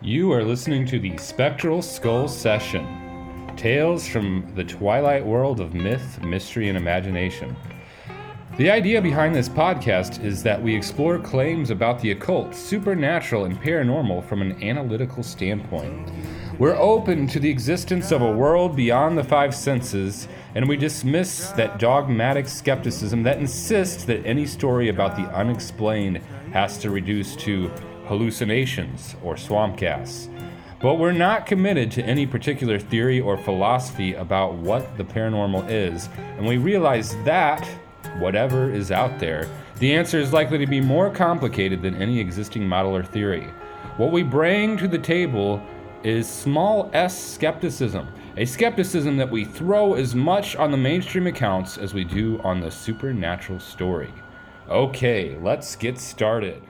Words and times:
You 0.00 0.32
are 0.32 0.44
listening 0.44 0.86
to 0.86 0.98
the 0.98 1.16
Spectral 1.18 1.82
Skull 1.82 2.28
Session 2.28 2.86
Tales 3.56 4.06
from 4.06 4.50
the 4.54 4.62
Twilight 4.62 5.26
World 5.26 5.58
of 5.60 5.74
Myth, 5.74 6.22
Mystery, 6.22 6.68
and 6.68 6.78
Imagination. 6.78 7.56
The 8.56 8.70
idea 8.70 9.02
behind 9.02 9.34
this 9.34 9.48
podcast 9.48 10.24
is 10.24 10.42
that 10.44 10.62
we 10.62 10.74
explore 10.74 11.18
claims 11.18 11.70
about 11.70 12.00
the 12.00 12.12
occult, 12.12 12.54
supernatural, 12.54 13.44
and 13.44 13.60
paranormal 13.60 14.24
from 14.28 14.42
an 14.42 14.62
analytical 14.62 15.22
standpoint. 15.22 16.10
We're 16.58 16.76
open 16.76 17.26
to 17.28 17.40
the 17.40 17.50
existence 17.50 18.10
of 18.12 18.22
a 18.22 18.32
world 18.32 18.74
beyond 18.74 19.18
the 19.18 19.24
five 19.24 19.54
senses, 19.54 20.28
and 20.54 20.68
we 20.68 20.76
dismiss 20.76 21.50
that 21.50 21.78
dogmatic 21.78 22.48
skepticism 22.48 23.22
that 23.22 23.38
insists 23.38 24.04
that 24.04 24.24
any 24.24 24.46
story 24.46 24.88
about 24.88 25.16
the 25.16 25.22
unexplained 25.34 26.18
has 26.52 26.78
to 26.78 26.90
reduce 26.90 27.36
to 27.36 27.68
hallucinations, 28.06 29.14
or 29.22 29.36
swamp 29.36 29.76
gas. 29.76 30.28
But 30.80 30.94
we're 30.94 31.12
not 31.12 31.44
committed 31.44 31.90
to 31.92 32.04
any 32.04 32.26
particular 32.26 32.78
theory 32.78 33.20
or 33.20 33.36
philosophy 33.36 34.14
about 34.14 34.54
what 34.54 34.96
the 34.96 35.04
paranormal 35.04 35.68
is, 35.68 36.08
and 36.36 36.46
we 36.46 36.56
realize 36.56 37.16
that, 37.24 37.66
whatever 38.18 38.70
is 38.70 38.90
out 38.90 39.18
there, 39.18 39.48
the 39.78 39.94
answer 39.94 40.18
is 40.18 40.32
likely 40.32 40.58
to 40.58 40.66
be 40.66 40.80
more 40.80 41.10
complicated 41.10 41.82
than 41.82 41.96
any 41.96 42.18
existing 42.18 42.66
model 42.66 42.96
or 42.96 43.04
theory. 43.04 43.48
What 43.96 44.12
we 44.12 44.22
bring 44.22 44.76
to 44.78 44.88
the 44.88 44.98
table 44.98 45.62
is 46.04 46.28
small 46.28 46.90
s 46.92 47.18
skepticism, 47.34 48.08
a 48.36 48.44
skepticism 48.44 49.16
that 49.16 49.30
we 49.30 49.44
throw 49.44 49.94
as 49.94 50.14
much 50.14 50.56
on 50.56 50.70
the 50.70 50.76
mainstream 50.76 51.26
accounts 51.26 51.78
as 51.78 51.94
we 51.94 52.04
do 52.04 52.40
on 52.40 52.60
the 52.60 52.70
supernatural 52.70 53.60
story. 53.60 54.12
Okay, 54.68 55.36
let's 55.40 55.76
get 55.76 55.98
started. 55.98 56.62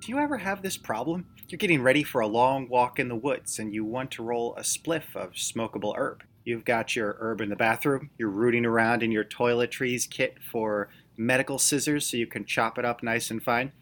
Do 0.00 0.12
you 0.12 0.18
ever 0.18 0.38
have 0.38 0.62
this 0.62 0.76
problem? 0.76 1.26
You're 1.48 1.58
getting 1.58 1.82
ready 1.82 2.02
for 2.02 2.20
a 2.20 2.26
long 2.26 2.68
walk 2.68 2.98
in 2.98 3.08
the 3.08 3.16
woods 3.16 3.58
and 3.58 3.74
you 3.74 3.84
want 3.84 4.10
to 4.12 4.22
roll 4.22 4.54
a 4.56 4.60
spliff 4.60 5.14
of 5.14 5.32
smokable 5.32 5.94
herb. 5.96 6.22
You've 6.44 6.64
got 6.64 6.96
your 6.96 7.16
herb 7.20 7.40
in 7.40 7.50
the 7.50 7.56
bathroom, 7.56 8.10
you're 8.18 8.30
rooting 8.30 8.64
around 8.64 9.02
in 9.02 9.12
your 9.12 9.24
toiletries 9.24 10.08
kit 10.08 10.38
for 10.50 10.88
medical 11.16 11.58
scissors 11.58 12.06
so 12.06 12.16
you 12.16 12.26
can 12.26 12.44
chop 12.44 12.78
it 12.78 12.84
up 12.84 13.02
nice 13.02 13.30
and 13.30 13.42
fine. 13.42 13.72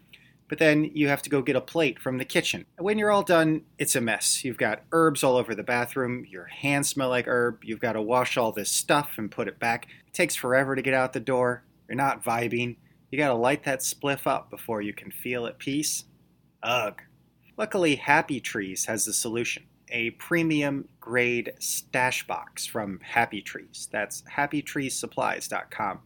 But 0.49 0.57
then 0.57 0.91
you 0.93 1.07
have 1.07 1.21
to 1.21 1.29
go 1.29 1.41
get 1.41 1.55
a 1.55 1.61
plate 1.61 1.99
from 1.99 2.17
the 2.17 2.25
kitchen. 2.25 2.65
When 2.77 2.97
you're 2.97 3.11
all 3.11 3.23
done, 3.23 3.61
it's 3.77 3.95
a 3.95 4.01
mess. 4.01 4.43
You've 4.43 4.57
got 4.57 4.81
herbs 4.91 5.23
all 5.23 5.37
over 5.37 5.55
the 5.55 5.63
bathroom, 5.63 6.25
your 6.27 6.45
hands 6.45 6.89
smell 6.89 7.09
like 7.09 7.27
herb, 7.27 7.63
you've 7.63 7.79
got 7.79 7.93
to 7.93 8.01
wash 8.01 8.35
all 8.35 8.51
this 8.51 8.71
stuff 8.71 9.13
and 9.17 9.31
put 9.31 9.47
it 9.47 9.59
back. 9.59 9.87
It 10.07 10.13
takes 10.13 10.35
forever 10.35 10.75
to 10.75 10.81
get 10.81 10.93
out 10.93 11.13
the 11.13 11.19
door, 11.19 11.63
you're 11.87 11.95
not 11.95 12.23
vibing. 12.23 12.75
You 13.11 13.17
got 13.17 13.29
to 13.29 13.35
light 13.35 13.63
that 13.63 13.79
spliff 13.79 14.27
up 14.27 14.49
before 14.49 14.81
you 14.81 14.93
can 14.93 15.11
feel 15.11 15.45
at 15.45 15.57
peace. 15.57 16.05
Ugh. 16.63 17.01
Luckily, 17.57 17.95
Happy 17.95 18.39
Trees 18.39 18.85
has 18.85 19.05
the 19.05 19.13
solution 19.13 19.63
a 19.91 20.11
premium 20.11 20.87
grade 20.99 21.53
stash 21.59 22.25
box 22.27 22.65
from 22.65 22.99
Happy 23.01 23.41
Trees. 23.41 23.89
That's 23.91 24.21
happytreesupplies.com. 24.23 25.99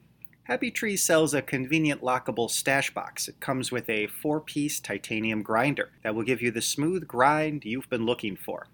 Happy 0.45 0.71
Tree 0.71 0.97
sells 0.97 1.33
a 1.33 1.41
convenient 1.41 2.01
lockable 2.01 2.51
stash 2.51 2.93
box. 2.93 3.29
It 3.29 3.39
comes 3.39 3.71
with 3.71 3.89
a 3.89 4.07
four 4.07 4.41
piece 4.41 4.81
titanium 4.81 5.41
grinder 5.41 5.91
that 6.03 6.13
will 6.13 6.23
give 6.23 6.41
you 6.41 6.51
the 6.51 6.61
smooth 6.61 7.07
grind 7.07 7.63
you've 7.63 7.89
been 7.89 8.05
looking 8.05 8.35
for. 8.35 8.67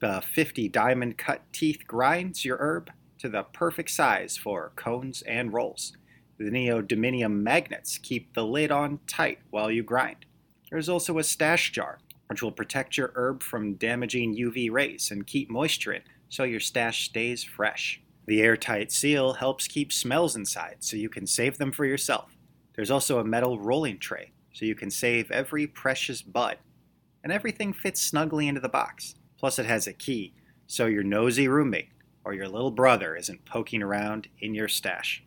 The 0.00 0.22
50 0.22 0.70
diamond 0.70 1.18
cut 1.18 1.42
teeth 1.52 1.86
grinds 1.86 2.46
your 2.46 2.56
herb 2.56 2.90
to 3.18 3.28
the 3.28 3.42
perfect 3.42 3.90
size 3.90 4.38
for 4.38 4.72
cones 4.76 5.20
and 5.22 5.52
rolls. 5.52 5.92
The 6.38 6.50
neodymium 6.50 7.42
magnets 7.42 7.98
keep 7.98 8.32
the 8.32 8.46
lid 8.46 8.70
on 8.70 9.00
tight 9.06 9.40
while 9.50 9.70
you 9.70 9.82
grind. 9.82 10.24
There's 10.70 10.88
also 10.88 11.18
a 11.18 11.22
stash 11.22 11.70
jar, 11.70 11.98
which 12.28 12.42
will 12.42 12.50
protect 12.50 12.96
your 12.96 13.12
herb 13.14 13.42
from 13.42 13.74
damaging 13.74 14.36
UV 14.36 14.70
rays 14.70 15.10
and 15.10 15.26
keep 15.26 15.50
moisture 15.50 15.92
in 15.92 16.02
so 16.30 16.44
your 16.44 16.60
stash 16.60 17.04
stays 17.04 17.44
fresh. 17.44 18.00
The 18.30 18.42
airtight 18.42 18.92
seal 18.92 19.32
helps 19.32 19.66
keep 19.66 19.92
smells 19.92 20.36
inside 20.36 20.76
so 20.78 20.96
you 20.96 21.08
can 21.08 21.26
save 21.26 21.58
them 21.58 21.72
for 21.72 21.84
yourself. 21.84 22.36
There's 22.76 22.92
also 22.92 23.18
a 23.18 23.24
metal 23.24 23.58
rolling 23.58 23.98
tray 23.98 24.30
so 24.52 24.64
you 24.64 24.76
can 24.76 24.88
save 24.88 25.32
every 25.32 25.66
precious 25.66 26.22
bud. 26.22 26.58
And 27.24 27.32
everything 27.32 27.72
fits 27.72 28.00
snugly 28.00 28.46
into 28.46 28.60
the 28.60 28.68
box. 28.68 29.16
Plus, 29.36 29.58
it 29.58 29.66
has 29.66 29.88
a 29.88 29.92
key 29.92 30.32
so 30.68 30.86
your 30.86 31.02
nosy 31.02 31.48
roommate 31.48 31.88
or 32.22 32.32
your 32.32 32.46
little 32.46 32.70
brother 32.70 33.16
isn't 33.16 33.46
poking 33.46 33.82
around 33.82 34.28
in 34.38 34.54
your 34.54 34.68
stash. 34.68 35.24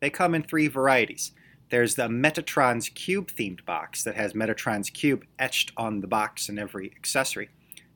They 0.00 0.10
come 0.10 0.34
in 0.34 0.42
three 0.42 0.66
varieties 0.66 1.30
there's 1.68 1.94
the 1.94 2.08
Metatron's 2.08 2.88
Cube 2.88 3.30
themed 3.30 3.64
box 3.64 4.02
that 4.02 4.16
has 4.16 4.32
Metatron's 4.32 4.90
Cube 4.90 5.24
etched 5.38 5.70
on 5.76 6.00
the 6.00 6.08
box 6.08 6.48
and 6.48 6.58
every 6.58 6.90
accessory. 6.96 7.48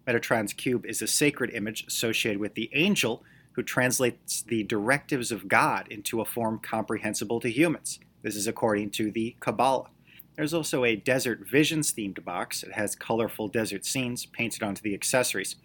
Metatron's 0.07 0.53
Cube 0.53 0.87
is 0.87 1.03
a 1.03 1.09
sacred 1.09 1.51
image 1.51 1.85
associated 1.89 2.39
with 2.39 2.55
the 2.55 2.71
angel 2.73 3.25
who 3.55 3.63
translates 3.63 4.43
the 4.43 4.63
directives 4.65 5.33
of 5.33 5.49
God 5.49 5.87
into 5.91 6.21
a 6.21 6.25
form 6.25 6.59
comprehensible 6.59 7.41
to 7.41 7.51
humans. 7.51 7.99
This 8.23 8.37
is 8.37 8.47
according 8.47 8.91
to 8.91 9.11
the 9.11 9.37
Kabbalah. 9.41 9.89
There's 10.37 10.55
also 10.55 10.85
a 10.85 10.97
Desert 10.97 11.47
Visions 11.49 11.93
themed 11.93 12.25
box. 12.25 12.63
It 12.63 12.73
has 12.73 12.97
colorful 12.97 13.49
desert 13.49 13.85
scenes 13.85 14.27
painted 14.27 14.63
onto 14.63 14.83
the 14.83 14.95
accessories. 14.95 15.57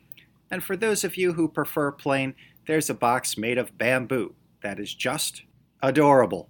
And 0.51 0.63
for 0.63 0.77
those 0.77 1.03
of 1.03 1.17
you 1.17 1.33
who 1.33 1.47
prefer 1.47 1.91
plain, 1.91 2.35
there's 2.67 2.89
a 2.89 2.93
box 2.93 3.37
made 3.37 3.57
of 3.57 3.77
bamboo 3.77 4.35
that 4.61 4.79
is 4.79 4.93
just 4.93 5.43
adorable. 5.81 6.49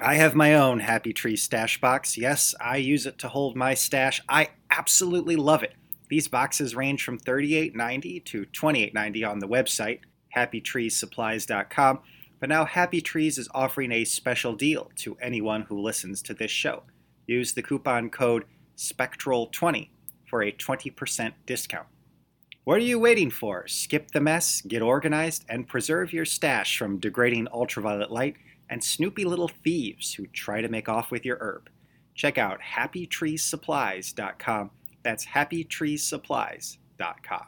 I 0.00 0.14
have 0.14 0.34
my 0.34 0.54
own 0.54 0.80
Happy 0.80 1.12
Tree 1.12 1.36
stash 1.36 1.80
box. 1.80 2.16
Yes, 2.16 2.54
I 2.60 2.78
use 2.78 3.06
it 3.06 3.18
to 3.18 3.28
hold 3.28 3.54
my 3.54 3.74
stash. 3.74 4.20
I 4.28 4.48
absolutely 4.70 5.36
love 5.36 5.62
it. 5.62 5.74
These 6.08 6.28
boxes 6.28 6.74
range 6.74 7.04
from 7.04 7.18
$38.90 7.18 8.24
to 8.24 8.46
$28.90 8.46 9.28
on 9.28 9.38
the 9.38 9.48
website, 9.48 10.00
happytreesupplies.com. 10.34 12.00
But 12.40 12.48
now 12.48 12.64
Happy 12.64 13.00
Trees 13.00 13.38
is 13.38 13.48
offering 13.54 13.92
a 13.92 14.04
special 14.04 14.54
deal 14.54 14.90
to 14.96 15.16
anyone 15.20 15.62
who 15.62 15.80
listens 15.80 16.20
to 16.22 16.34
this 16.34 16.50
show. 16.50 16.82
Use 17.26 17.54
the 17.54 17.62
coupon 17.62 18.10
code 18.10 18.44
SPECTRAL20 18.76 19.88
for 20.28 20.42
a 20.42 20.50
20% 20.52 21.32
discount. 21.46 21.86
What 22.64 22.78
are 22.78 22.80
you 22.80 22.98
waiting 22.98 23.30
for? 23.30 23.68
Skip 23.68 24.10
the 24.10 24.20
mess, 24.20 24.62
get 24.62 24.82
organized, 24.82 25.44
and 25.48 25.68
preserve 25.68 26.12
your 26.12 26.24
stash 26.24 26.76
from 26.78 26.98
degrading 26.98 27.46
ultraviolet 27.52 28.10
light 28.10 28.34
and 28.70 28.82
snoopy 28.82 29.24
little 29.24 29.48
thieves 29.48 30.14
who 30.14 30.26
try 30.28 30.62
to 30.62 30.68
make 30.68 30.88
off 30.88 31.10
with 31.10 31.26
your 31.26 31.36
herb. 31.40 31.68
Check 32.14 32.38
out 32.38 32.60
happytreesupplies.com. 32.60 34.70
That's 35.02 35.26
happytreesupplies.com. 35.26 37.46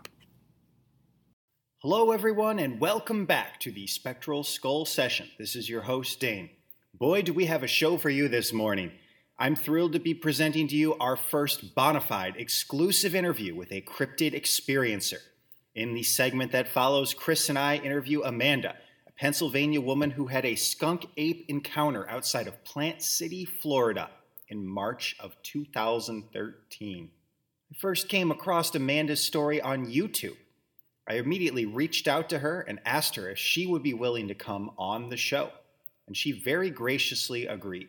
Hello, 1.81 2.11
everyone, 2.11 2.59
and 2.59 2.81
welcome 2.81 3.27
back 3.27 3.61
to 3.61 3.71
the 3.71 3.87
Spectral 3.87 4.43
Skull 4.43 4.87
Session. 4.87 5.29
This 5.39 5.55
is 5.55 5.69
your 5.69 5.83
host, 5.83 6.19
Dane. 6.19 6.49
Boy, 6.95 7.21
do 7.21 7.35
we 7.35 7.45
have 7.45 7.63
a 7.63 7.69
show 7.69 7.99
for 7.99 8.09
you 8.09 8.29
this 8.29 8.51
morning. 8.51 8.93
I'm 9.39 9.55
thrilled 9.55 9.93
to 9.93 9.99
be 9.99 10.15
presenting 10.15 10.69
to 10.69 10.75
you 10.75 10.95
our 10.95 11.17
first 11.17 11.75
bona 11.75 12.01
fide 12.01 12.37
exclusive 12.39 13.15
interview 13.15 13.55
with 13.55 13.71
a 13.73 13.83
cryptid 13.83 14.35
experiencer. 14.35 15.19
In 15.75 15.93
the 15.93 16.03
segment 16.03 16.51
that 16.53 16.67
follows, 16.67 17.13
Chris 17.13 17.51
and 17.51 17.59
I 17.59 17.77
interview 17.77 18.23
Amanda 18.23 18.75
a 19.07 19.13
Pennsylvania 19.13 19.83
woman 19.83 20.13
who 20.13 20.29
had 20.29 20.47
a 20.47 20.55
skunk 20.55 21.05
ape 21.19 21.45
encounter 21.47 22.09
outside 22.09 22.49
of 22.49 22.65
Plant 22.65 23.03
City, 23.03 23.45
Florida 23.45 24.09
in 24.49 24.67
March 24.67 25.15
of 25.21 25.37
2013. 25.43 27.11
I 27.71 27.75
first 27.79 28.09
came 28.09 28.31
across 28.31 28.75
Amanda's 28.75 29.23
story 29.23 29.61
on 29.61 29.87
YouTube. 29.87 30.39
I 31.09 31.15
immediately 31.15 31.67
reached 31.67 32.09
out 32.09 32.29
to 32.31 32.41
her 32.41 32.61
and 32.63 32.81
asked 32.85 33.15
her 33.17 33.31
if 33.31 33.39
she 33.39 33.67
would 33.67 33.83
be 33.83 33.95
willing 33.95 34.29
to 34.29 34.35
come 34.35 34.73
on 34.77 35.09
the 35.09 35.17
show, 35.17 35.51
and 36.07 36.17
she 36.17 36.33
very 36.33 36.71
graciously 36.71 37.47
agreed. 37.47 37.89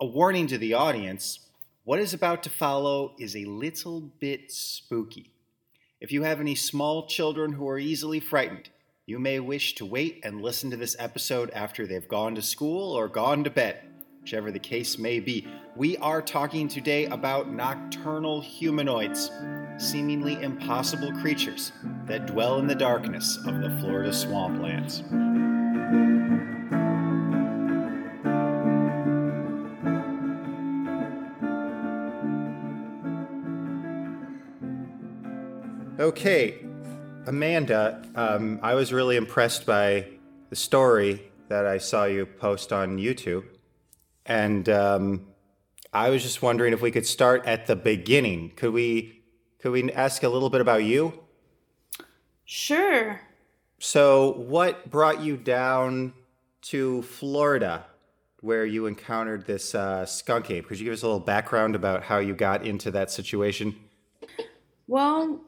A 0.00 0.06
warning 0.06 0.46
to 0.48 0.58
the 0.58 0.74
audience 0.74 1.40
what 1.84 1.98
is 1.98 2.12
about 2.12 2.42
to 2.42 2.50
follow 2.50 3.14
is 3.18 3.34
a 3.34 3.46
little 3.46 4.00
bit 4.20 4.52
spooky. 4.52 5.32
If 6.00 6.12
you 6.12 6.22
have 6.22 6.38
any 6.38 6.54
small 6.54 7.06
children 7.06 7.52
who 7.54 7.66
are 7.66 7.78
easily 7.78 8.20
frightened, 8.20 8.68
you 9.06 9.18
may 9.18 9.40
wish 9.40 9.74
to 9.76 9.86
wait 9.86 10.20
and 10.22 10.42
listen 10.42 10.70
to 10.70 10.76
this 10.76 10.94
episode 10.98 11.50
after 11.50 11.86
they've 11.86 12.06
gone 12.06 12.34
to 12.34 12.42
school 12.42 12.92
or 12.92 13.08
gone 13.08 13.42
to 13.44 13.50
bed, 13.50 13.80
whichever 14.20 14.52
the 14.52 14.58
case 14.58 14.98
may 14.98 15.18
be. 15.18 15.48
We 15.78 15.96
are 15.98 16.20
talking 16.20 16.66
today 16.66 17.06
about 17.06 17.52
nocturnal 17.52 18.40
humanoids, 18.40 19.30
seemingly 19.76 20.34
impossible 20.42 21.12
creatures 21.20 21.70
that 22.06 22.26
dwell 22.26 22.58
in 22.58 22.66
the 22.66 22.74
darkness 22.74 23.36
of 23.46 23.60
the 23.60 23.70
Florida 23.78 24.10
swamplands. 24.10 25.04
Okay, 36.00 36.66
Amanda, 37.28 38.02
um, 38.16 38.58
I 38.64 38.74
was 38.74 38.92
really 38.92 39.14
impressed 39.14 39.64
by 39.64 40.08
the 40.50 40.56
story 40.56 41.30
that 41.46 41.66
I 41.66 41.78
saw 41.78 42.04
you 42.06 42.26
post 42.26 42.72
on 42.72 42.98
YouTube. 42.98 43.44
and 44.26 44.68
um, 44.68 45.27
I 45.92 46.10
was 46.10 46.22
just 46.22 46.42
wondering 46.42 46.72
if 46.72 46.82
we 46.82 46.90
could 46.90 47.06
start 47.06 47.46
at 47.46 47.66
the 47.66 47.76
beginning. 47.76 48.52
Could 48.56 48.72
we 48.72 49.22
could 49.60 49.72
we 49.72 49.90
ask 49.92 50.22
a 50.22 50.28
little 50.28 50.50
bit 50.50 50.60
about 50.60 50.84
you? 50.84 51.20
Sure. 52.44 53.20
So, 53.78 54.32
what 54.32 54.90
brought 54.90 55.20
you 55.20 55.36
down 55.36 56.12
to 56.62 57.02
Florida, 57.02 57.86
where 58.40 58.64
you 58.64 58.86
encountered 58.86 59.46
this 59.46 59.74
uh, 59.74 60.04
skunk 60.06 60.50
ape? 60.50 60.66
Could 60.66 60.78
you 60.78 60.84
give 60.84 60.94
us 60.94 61.02
a 61.02 61.06
little 61.06 61.20
background 61.20 61.74
about 61.74 62.04
how 62.04 62.18
you 62.18 62.34
got 62.34 62.66
into 62.66 62.90
that 62.92 63.10
situation? 63.10 63.76
Well, 64.86 65.40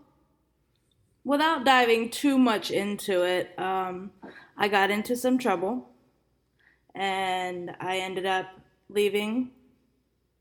without 1.25 1.65
diving 1.65 2.11
too 2.11 2.39
much 2.39 2.71
into 2.71 3.23
it, 3.23 3.59
um, 3.59 4.11
I 4.57 4.69
got 4.69 4.91
into 4.91 5.17
some 5.17 5.39
trouble 5.39 5.89
and 6.95 7.75
I 7.81 7.99
ended 7.99 8.27
up 8.27 8.47
leaving 8.89 9.51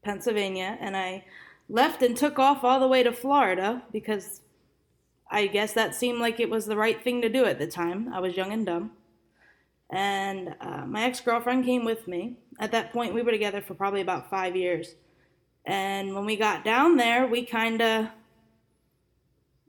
Pennsylvania 0.04 0.78
and 0.80 0.96
I 0.96 1.26
left 1.68 2.02
and 2.02 2.16
took 2.16 2.40
off 2.40 2.64
all 2.64 2.80
the 2.80 2.88
way 2.88 3.04
to 3.04 3.12
Florida 3.12 3.84
because 3.92 4.42
I 5.30 5.48
guess 5.48 5.74
that 5.74 5.94
seemed 5.94 6.20
like 6.20 6.40
it 6.40 6.50
was 6.50 6.66
the 6.66 6.78
right 6.78 7.02
thing 7.02 7.22
to 7.22 7.30
do 7.30 7.46
at 7.46 7.60
the 7.60 7.68
time. 7.68 8.12
I 8.14 8.20
was 8.20 8.36
young 8.36 8.52
and 8.52 8.66
dumb. 8.66 8.92
And 9.92 10.56
uh, 10.62 10.86
my 10.86 11.04
ex 11.04 11.20
girlfriend 11.20 11.66
came 11.66 11.86
with 11.86 12.08
me. 12.08 12.38
At 12.60 12.72
that 12.72 12.92
point, 12.92 13.14
we 13.14 13.22
were 13.22 13.32
together 13.32 13.62
for 13.62 13.74
probably 13.74 14.02
about 14.02 14.30
five 14.30 14.56
years. 14.56 14.96
And 15.66 16.14
when 16.14 16.26
we 16.26 16.36
got 16.36 16.64
down 16.64 16.98
there, 16.98 17.28
we 17.28 17.46
kind 17.46 17.82
of 17.82 18.08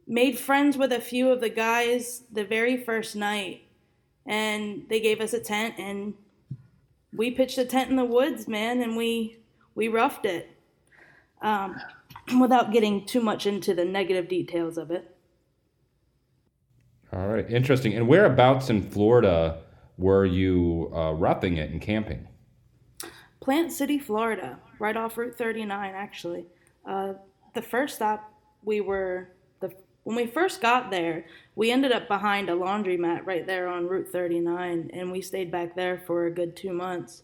made 0.06 0.38
friends 0.38 0.76
with 0.76 0.92
a 0.92 1.00
few 1.00 1.30
of 1.30 1.40
the 1.40 1.48
guys 1.48 2.22
the 2.32 2.44
very 2.44 2.76
first 2.76 3.16
night. 3.16 3.62
And 4.26 4.86
they 4.88 5.00
gave 5.00 5.20
us 5.20 5.32
a 5.32 5.40
tent, 5.40 5.74
and 5.78 6.14
we 7.12 7.30
pitched 7.30 7.58
a 7.58 7.64
tent 7.64 7.90
in 7.90 7.96
the 7.96 8.04
woods, 8.04 8.46
man, 8.46 8.82
and 8.82 8.96
we 8.96 9.39
we 9.74 9.88
roughed 9.88 10.26
it. 10.26 10.50
Um, 11.42 11.80
without 12.38 12.72
getting 12.72 13.06
too 13.06 13.20
much 13.20 13.46
into 13.46 13.74
the 13.74 13.84
negative 13.84 14.28
details 14.28 14.78
of 14.78 14.90
it. 14.90 15.16
All 17.12 17.26
right, 17.26 17.50
interesting. 17.50 17.94
And 17.94 18.06
whereabouts 18.06 18.70
in 18.70 18.82
Florida 18.82 19.62
were 19.98 20.24
you 20.24 20.92
uh, 20.94 21.12
roughing 21.12 21.56
it 21.56 21.70
and 21.70 21.80
camping? 21.80 22.28
Plant 23.40 23.72
City, 23.72 23.98
Florida, 23.98 24.58
right 24.78 24.96
off 24.96 25.18
Route 25.18 25.36
39, 25.36 25.94
actually. 25.94 26.46
Uh, 26.86 27.14
the 27.54 27.62
first 27.62 27.96
stop, 27.96 28.32
we 28.62 28.80
were 28.80 29.32
the 29.60 29.72
when 30.04 30.16
we 30.16 30.26
first 30.26 30.60
got 30.60 30.90
there, 30.90 31.26
we 31.56 31.70
ended 31.70 31.92
up 31.92 32.06
behind 32.06 32.48
a 32.48 32.52
laundromat 32.52 33.26
right 33.26 33.46
there 33.46 33.66
on 33.66 33.86
Route 33.86 34.08
39, 34.08 34.90
and 34.92 35.10
we 35.10 35.20
stayed 35.20 35.50
back 35.50 35.74
there 35.74 36.02
for 36.06 36.26
a 36.26 36.30
good 36.30 36.54
two 36.56 36.72
months. 36.72 37.22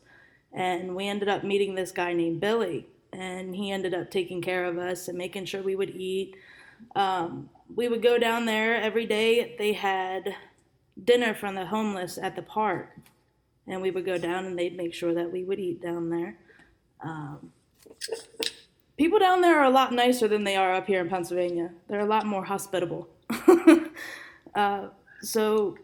And 0.57 0.97
we 0.97 1.07
ended 1.07 1.29
up 1.29 1.45
meeting 1.45 1.75
this 1.75 1.93
guy 1.93 2.15
named 2.15 2.41
Billy, 2.41 2.87
and 3.13 3.55
he 3.55 3.71
ended 3.71 3.93
up 3.93 4.11
taking 4.11 4.41
care 4.41 4.65
of 4.65 4.79
us 4.79 5.07
and 5.07 5.17
making 5.17 5.45
sure 5.45 5.63
we 5.63 5.77
would 5.77 5.91
eat. 5.91 6.35
Um, 6.95 7.51
we 7.75 7.89
would 7.89 8.03
go 8.03 8.19
down 8.19 8.47
there 8.47 8.75
every 8.75 9.05
day. 9.05 9.55
They 9.59 9.75
had 9.75 10.35
dinner 11.05 11.35
from 11.35 11.57
the 11.57 11.67
homeless 11.67 12.17
at 12.17 12.37
the 12.37 12.43
park, 12.43 12.97
and 13.67 13.83
we 13.83 13.91
would 13.91 14.07
go 14.07 14.17
down 14.17 14.47
and 14.47 14.59
they'd 14.59 14.77
make 14.77 14.95
sure 14.95 15.13
that 15.13 15.31
we 15.31 15.45
would 15.45 15.59
eat 15.59 15.83
down 15.83 16.09
there. 16.09 16.39
Um, 17.03 17.53
people 18.97 19.19
down 19.19 19.43
there 19.43 19.61
are 19.61 19.65
a 19.67 19.71
lot 19.71 19.93
nicer 19.93 20.27
than 20.27 20.45
they 20.45 20.57
are 20.57 20.73
up 20.73 20.87
here 20.87 21.03
in 21.03 21.11
Pennsylvania. 21.11 21.71
They're 21.89 22.01
a 22.01 22.07
lot 22.07 22.25
more 22.25 22.45
hospitable. 22.45 23.09
uh, 24.55 24.89
so, 25.21 25.77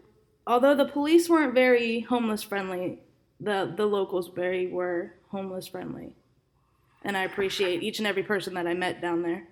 although 0.47 0.75
the 0.75 0.85
police 0.85 1.29
weren't 1.29 1.53
very 1.53 2.01
homeless 2.01 2.41
friendly, 2.41 2.99
the 3.39 3.73
the 3.75 3.85
locals 3.85 4.29
very 4.29 4.67
were 4.67 5.13
homeless 5.29 5.67
friendly, 5.67 6.15
and 7.03 7.17
I 7.17 7.23
appreciate 7.23 7.83
each 7.83 7.99
and 7.99 8.07
every 8.07 8.23
person 8.23 8.53
that 8.53 8.67
I 8.67 8.73
met 8.73 9.01
down 9.01 9.21
there. 9.21 9.47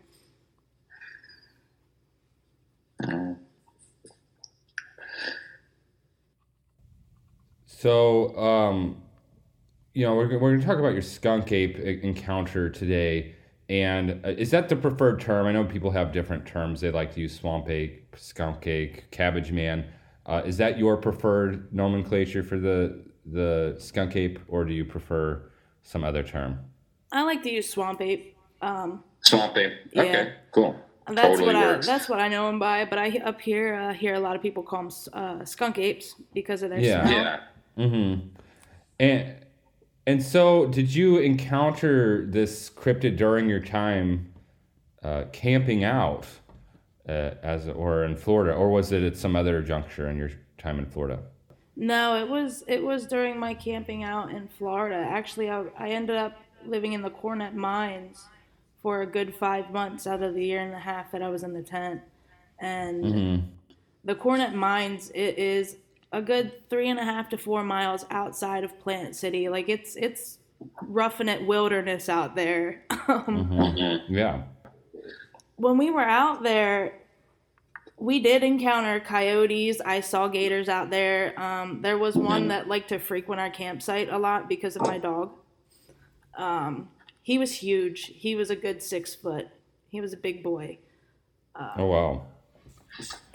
So, 7.81 8.38
um, 8.38 9.01
you 9.95 10.06
know, 10.06 10.13
we're, 10.13 10.38
we're 10.38 10.51
going 10.51 10.60
to 10.60 10.66
talk 10.68 10.78
about 10.78 10.94
your 10.94 11.01
skunk 11.01 11.51
ape 11.51 11.80
encounter 11.80 12.69
today. 12.69 13.33
And 13.69 14.24
uh, 14.24 14.30
is 14.30 14.51
that 14.51 14.69
the 14.69 14.75
preferred 14.75 15.19
term? 15.19 15.48
I 15.48 15.51
know 15.51 15.63
people 15.63 15.89
have 15.89 16.12
different 16.12 16.45
terms. 16.45 16.81
They 16.81 16.92
like 16.92 17.12
to 17.16 17.22
use 17.22 17.36
swamp 17.39 17.72
ape, 17.72 18.16
skunk 18.16 18.68
ape, 18.68 19.10
cabbage 19.10 19.51
man. 19.51 19.86
Uh, 20.25 20.41
is 20.45 20.57
that 20.57 20.77
your 20.77 20.97
preferred 20.97 21.73
nomenclature 21.73 22.44
for 22.44 22.59
the 22.59 23.03
the 23.25 23.75
skunk 23.79 24.15
ape, 24.15 24.39
or 24.47 24.65
do 24.65 24.73
you 24.73 24.85
prefer 24.85 25.51
some 25.83 26.03
other 26.03 26.23
term? 26.23 26.59
I 27.12 27.23
like 27.23 27.44
to 27.44 27.51
use 27.51 27.69
swamp 27.69 28.01
ape. 28.01 28.35
Um, 28.62 29.03
swamp 29.21 29.57
ape. 29.57 29.73
Okay, 29.95 30.12
yeah. 30.12 30.29
cool. 30.51 30.75
That's 31.07 31.21
totally 31.21 31.53
what 31.53 31.56
works. 31.56 31.88
I 31.88 31.94
that's 31.94 32.09
what 32.09 32.19
I 32.19 32.27
know 32.27 32.47
them 32.47 32.59
by. 32.59 32.85
But 32.85 33.00
I 33.00 33.21
up 33.25 33.41
here 33.41 33.75
uh, 33.75 33.94
hear 33.94 34.15
a 34.15 34.19
lot 34.19 34.35
of 34.35 34.41
people 34.41 34.63
call 34.63 34.83
them 34.83 34.91
uh, 35.13 35.45
skunk 35.45 35.77
apes 35.77 36.15
because 36.33 36.63
of 36.63 36.69
their 36.69 36.79
yeah. 36.79 37.03
smell. 37.03 37.13
Yeah. 37.13 37.39
Mm-hmm. 37.77 38.27
And 39.00 39.35
and 40.07 40.23
so, 40.23 40.68
did 40.68 40.94
you 40.94 41.19
encounter 41.19 42.25
this 42.27 42.69
cryptid 42.69 43.18
during 43.18 43.50
your 43.50 43.59
time 43.59 44.33
uh, 45.03 45.25
camping 45.31 45.83
out, 45.83 46.25
uh, 47.11 47.35
as 47.43 47.67
or 47.67 48.05
in 48.05 48.15
Florida, 48.15 48.53
or 48.53 48.69
was 48.69 48.91
it 48.91 49.03
at 49.03 49.17
some 49.17 49.35
other 49.35 49.61
juncture 49.61 50.09
in 50.09 50.17
your 50.17 50.31
time 50.57 50.79
in 50.79 50.85
Florida? 50.85 51.19
No, 51.75 52.15
it 52.15 52.29
was 52.29 52.63
it 52.67 52.81
was 52.81 53.05
during 53.05 53.37
my 53.37 53.53
camping 53.53 54.03
out 54.03 54.31
in 54.31 54.47
Florida. 54.47 54.95
Actually, 54.95 55.49
I, 55.49 55.65
I 55.77 55.89
ended 55.89 56.15
up 56.15 56.37
living 56.65 56.93
in 56.93 57.01
the 57.01 57.09
Coronet 57.09 57.55
Mines 57.55 58.25
for 58.81 59.01
a 59.01 59.05
good 59.05 59.35
five 59.35 59.71
months 59.71 60.07
out 60.07 60.23
of 60.23 60.33
the 60.35 60.43
year 60.43 60.61
and 60.61 60.73
a 60.73 60.79
half 60.79 61.11
that 61.11 61.21
I 61.21 61.29
was 61.29 61.43
in 61.43 61.53
the 61.53 61.61
tent, 61.61 62.01
and 62.59 63.03
mm-hmm. 63.03 63.45
the 64.05 64.15
Coronet 64.15 64.55
Mines 64.55 65.11
it 65.13 65.37
is 65.37 65.77
a 66.13 66.21
good 66.21 66.69
three 66.69 66.89
and 66.89 66.99
a 66.99 67.03
half 67.03 67.29
to 67.29 67.37
four 67.37 67.63
miles 67.63 68.05
outside 68.09 68.63
of 68.63 68.79
Plant 68.79 69.15
City. 69.15 69.49
Like 69.49 69.67
it's 69.67 69.95
it's 69.97 70.37
roughing 70.81 71.27
it 71.27 71.45
wilderness 71.45 72.07
out 72.07 72.35
there. 72.35 72.83
um, 72.89 73.47
mm-hmm. 73.49 74.13
Yeah. 74.13 74.43
When 75.55 75.77
we 75.77 75.91
were 75.91 76.01
out 76.01 76.41
there, 76.41 77.00
we 78.01 78.19
did 78.19 78.44
encounter 78.44 79.00
coyotes. 79.00 79.80
I 79.80 80.00
saw 80.00 80.27
gators 80.27 80.68
out 80.68 80.89
there. 80.89 81.40
Um, 81.40 81.81
there 81.83 81.99
was 81.99 82.16
one 82.16 82.47
that 82.47 82.68
liked 82.68 82.90
to 82.90 82.97
frequent 82.97 83.40
our 83.40 83.52
campsite 83.52 84.09
a 84.09 84.18
lot 84.18 84.49
because 84.49 84.75
of 84.75 84.81
my 84.81 84.97
dog. 84.97 85.31
Um, 86.35 86.90
he 87.21 87.37
was 87.37 87.54
huge. 87.54 88.11
He 88.16 88.33
was 88.35 88.49
a 88.49 88.56
good 88.56 88.81
six 88.81 89.14
foot. 89.14 89.49
He 89.90 90.02
was 90.02 90.14
a 90.14 90.18
big 90.18 90.42
boy. 90.42 90.80
Uh, 91.54 91.73
oh 91.78 91.85
wow. 91.85 92.25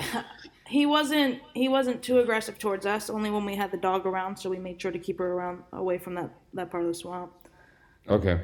he 0.67 0.85
wasn't 0.85 1.41
he 1.55 1.69
wasn't 1.69 2.03
too 2.03 2.19
aggressive 2.19 2.59
towards 2.59 2.87
us. 2.87 3.09
Only 3.09 3.31
when 3.31 3.45
we 3.45 3.55
had 3.55 3.71
the 3.71 3.77
dog 3.77 4.05
around, 4.05 4.37
so 4.37 4.51
we 4.51 4.59
made 4.59 4.83
sure 4.83 4.91
to 4.91 4.99
keep 4.99 5.19
her 5.21 5.33
around 5.33 5.63
away 5.73 5.99
from 5.99 6.15
that 6.17 6.31
that 6.55 6.73
part 6.73 6.83
of 6.83 6.89
the 6.89 6.95
swamp. 6.95 7.33
Okay. 8.09 8.41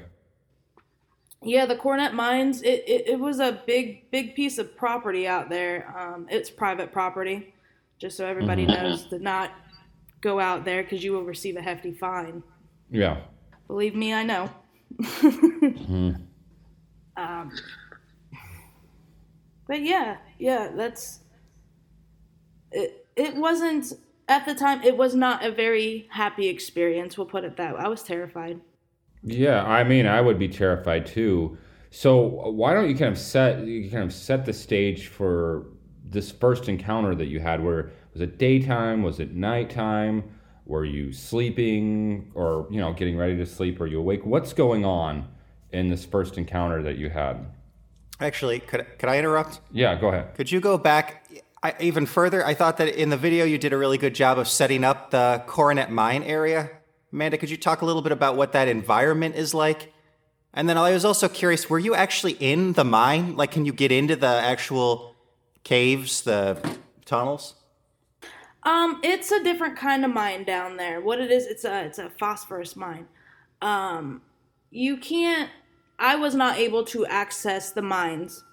Yeah, 1.42 1.66
the 1.66 1.76
Coronet 1.76 2.14
Mines. 2.14 2.62
It, 2.62 2.84
it, 2.86 3.08
it 3.08 3.20
was 3.20 3.40
a 3.40 3.60
big 3.66 4.10
big 4.10 4.34
piece 4.34 4.58
of 4.58 4.76
property 4.76 5.26
out 5.26 5.48
there. 5.48 5.94
Um, 5.98 6.26
it's 6.30 6.50
private 6.50 6.92
property, 6.92 7.54
just 7.98 8.16
so 8.16 8.26
everybody 8.26 8.66
mm-hmm. 8.66 8.82
knows 8.82 9.06
to 9.06 9.18
not 9.18 9.50
go 10.20 10.38
out 10.38 10.64
there 10.64 10.82
because 10.82 11.02
you 11.02 11.12
will 11.12 11.24
receive 11.24 11.56
a 11.56 11.62
hefty 11.62 11.92
fine. 11.92 12.42
Yeah. 12.90 13.22
Believe 13.66 13.94
me, 13.94 14.12
I 14.12 14.22
know. 14.22 14.50
mm-hmm. 15.00 16.12
um, 17.16 17.52
but 19.66 19.82
yeah, 19.82 20.18
yeah, 20.38 20.68
that's 20.74 21.20
it, 22.70 23.06
it 23.16 23.36
wasn't 23.36 23.92
at 24.28 24.46
the 24.46 24.54
time 24.54 24.82
it 24.82 24.96
was 24.96 25.14
not 25.14 25.44
a 25.44 25.50
very 25.50 26.08
happy 26.10 26.48
experience 26.48 27.16
we'll 27.18 27.26
put 27.26 27.44
it 27.44 27.56
that 27.56 27.74
way 27.74 27.80
i 27.80 27.88
was 27.88 28.02
terrified 28.02 28.60
yeah 29.22 29.64
i 29.64 29.84
mean 29.84 30.06
i 30.06 30.20
would 30.20 30.38
be 30.38 30.48
terrified 30.48 31.06
too. 31.06 31.56
So 31.94 32.22
why 32.50 32.72
don't 32.72 32.88
you 32.88 32.96
kind 32.96 33.12
of 33.12 33.18
set 33.18 33.64
you 33.66 33.90
kind 33.90 34.02
of 34.02 34.14
set 34.14 34.46
the 34.46 34.52
stage 34.54 35.08
for 35.08 35.66
this 36.02 36.30
first 36.30 36.68
encounter 36.70 37.14
that 37.14 37.26
you 37.26 37.38
had 37.38 37.62
where 37.62 37.90
was 38.14 38.22
it 38.22 38.38
daytime? 38.38 39.02
Was 39.02 39.20
it 39.20 39.34
nighttime? 39.34 40.24
Were 40.64 40.86
you 40.86 41.12
sleeping 41.12 42.30
or 42.34 42.66
you 42.70 42.80
know 42.80 42.94
getting 42.94 43.18
ready 43.18 43.36
to 43.36 43.44
sleep? 43.44 43.78
Or 43.78 43.86
you 43.86 43.98
awake? 43.98 44.24
What's 44.24 44.54
going 44.54 44.86
on 44.86 45.28
in 45.70 45.90
this 45.90 46.06
first 46.06 46.38
encounter 46.38 46.82
that 46.82 46.96
you 46.96 47.10
had? 47.10 47.44
Actually 48.20 48.60
could, 48.60 48.86
could 48.98 49.10
i 49.10 49.18
interrupt? 49.18 49.60
Yeah 49.70 49.94
go 49.94 50.08
ahead. 50.08 50.34
Could 50.34 50.50
you 50.50 50.60
go 50.60 50.78
back 50.78 51.28
I, 51.62 51.74
even 51.78 52.06
further, 52.06 52.44
I 52.44 52.54
thought 52.54 52.78
that 52.78 52.88
in 52.88 53.10
the 53.10 53.16
video 53.16 53.44
you 53.44 53.58
did 53.58 53.74
a 53.74 53.76
really 53.76 53.98
good 53.98 54.14
job 54.14 54.38
of 54.38 54.48
setting 54.48 54.82
up 54.82 55.10
the 55.10 55.44
Coronet 55.46 55.92
Mine 55.92 56.22
area. 56.24 56.70
Amanda, 57.12 57.36
could 57.36 57.50
you 57.50 57.56
talk 57.56 57.82
a 57.82 57.84
little 57.84 58.02
bit 58.02 58.12
about 58.12 58.36
what 58.36 58.52
that 58.52 58.68
environment 58.68 59.34
is 59.36 59.52
like? 59.52 59.92
And 60.54 60.68
then 60.68 60.78
I 60.78 60.92
was 60.92 61.04
also 61.04 61.28
curious, 61.28 61.68
were 61.68 61.78
you 61.78 61.94
actually 61.94 62.32
in 62.32 62.72
the 62.72 62.84
mine? 62.84 63.36
Like, 63.36 63.50
can 63.50 63.64
you 63.64 63.72
get 63.72 63.92
into 63.92 64.16
the 64.16 64.26
actual 64.26 65.14
caves, 65.64 66.22
the 66.22 66.58
tunnels? 67.04 67.54
Um, 68.64 69.00
it's 69.02 69.30
a 69.32 69.42
different 69.42 69.76
kind 69.76 70.04
of 70.04 70.12
mine 70.12 70.44
down 70.44 70.76
there. 70.76 71.00
What 71.00 71.20
it 71.20 71.30
is, 71.30 71.46
it's 71.46 71.64
a 71.64 71.84
it's 71.84 71.98
a 71.98 72.10
phosphorus 72.10 72.76
mine. 72.76 73.06
Um, 73.60 74.22
you 74.70 74.96
can't. 74.96 75.50
I 75.98 76.16
was 76.16 76.34
not 76.34 76.58
able 76.58 76.84
to 76.86 77.04
access 77.06 77.72
the 77.72 77.82
mines, 77.82 78.44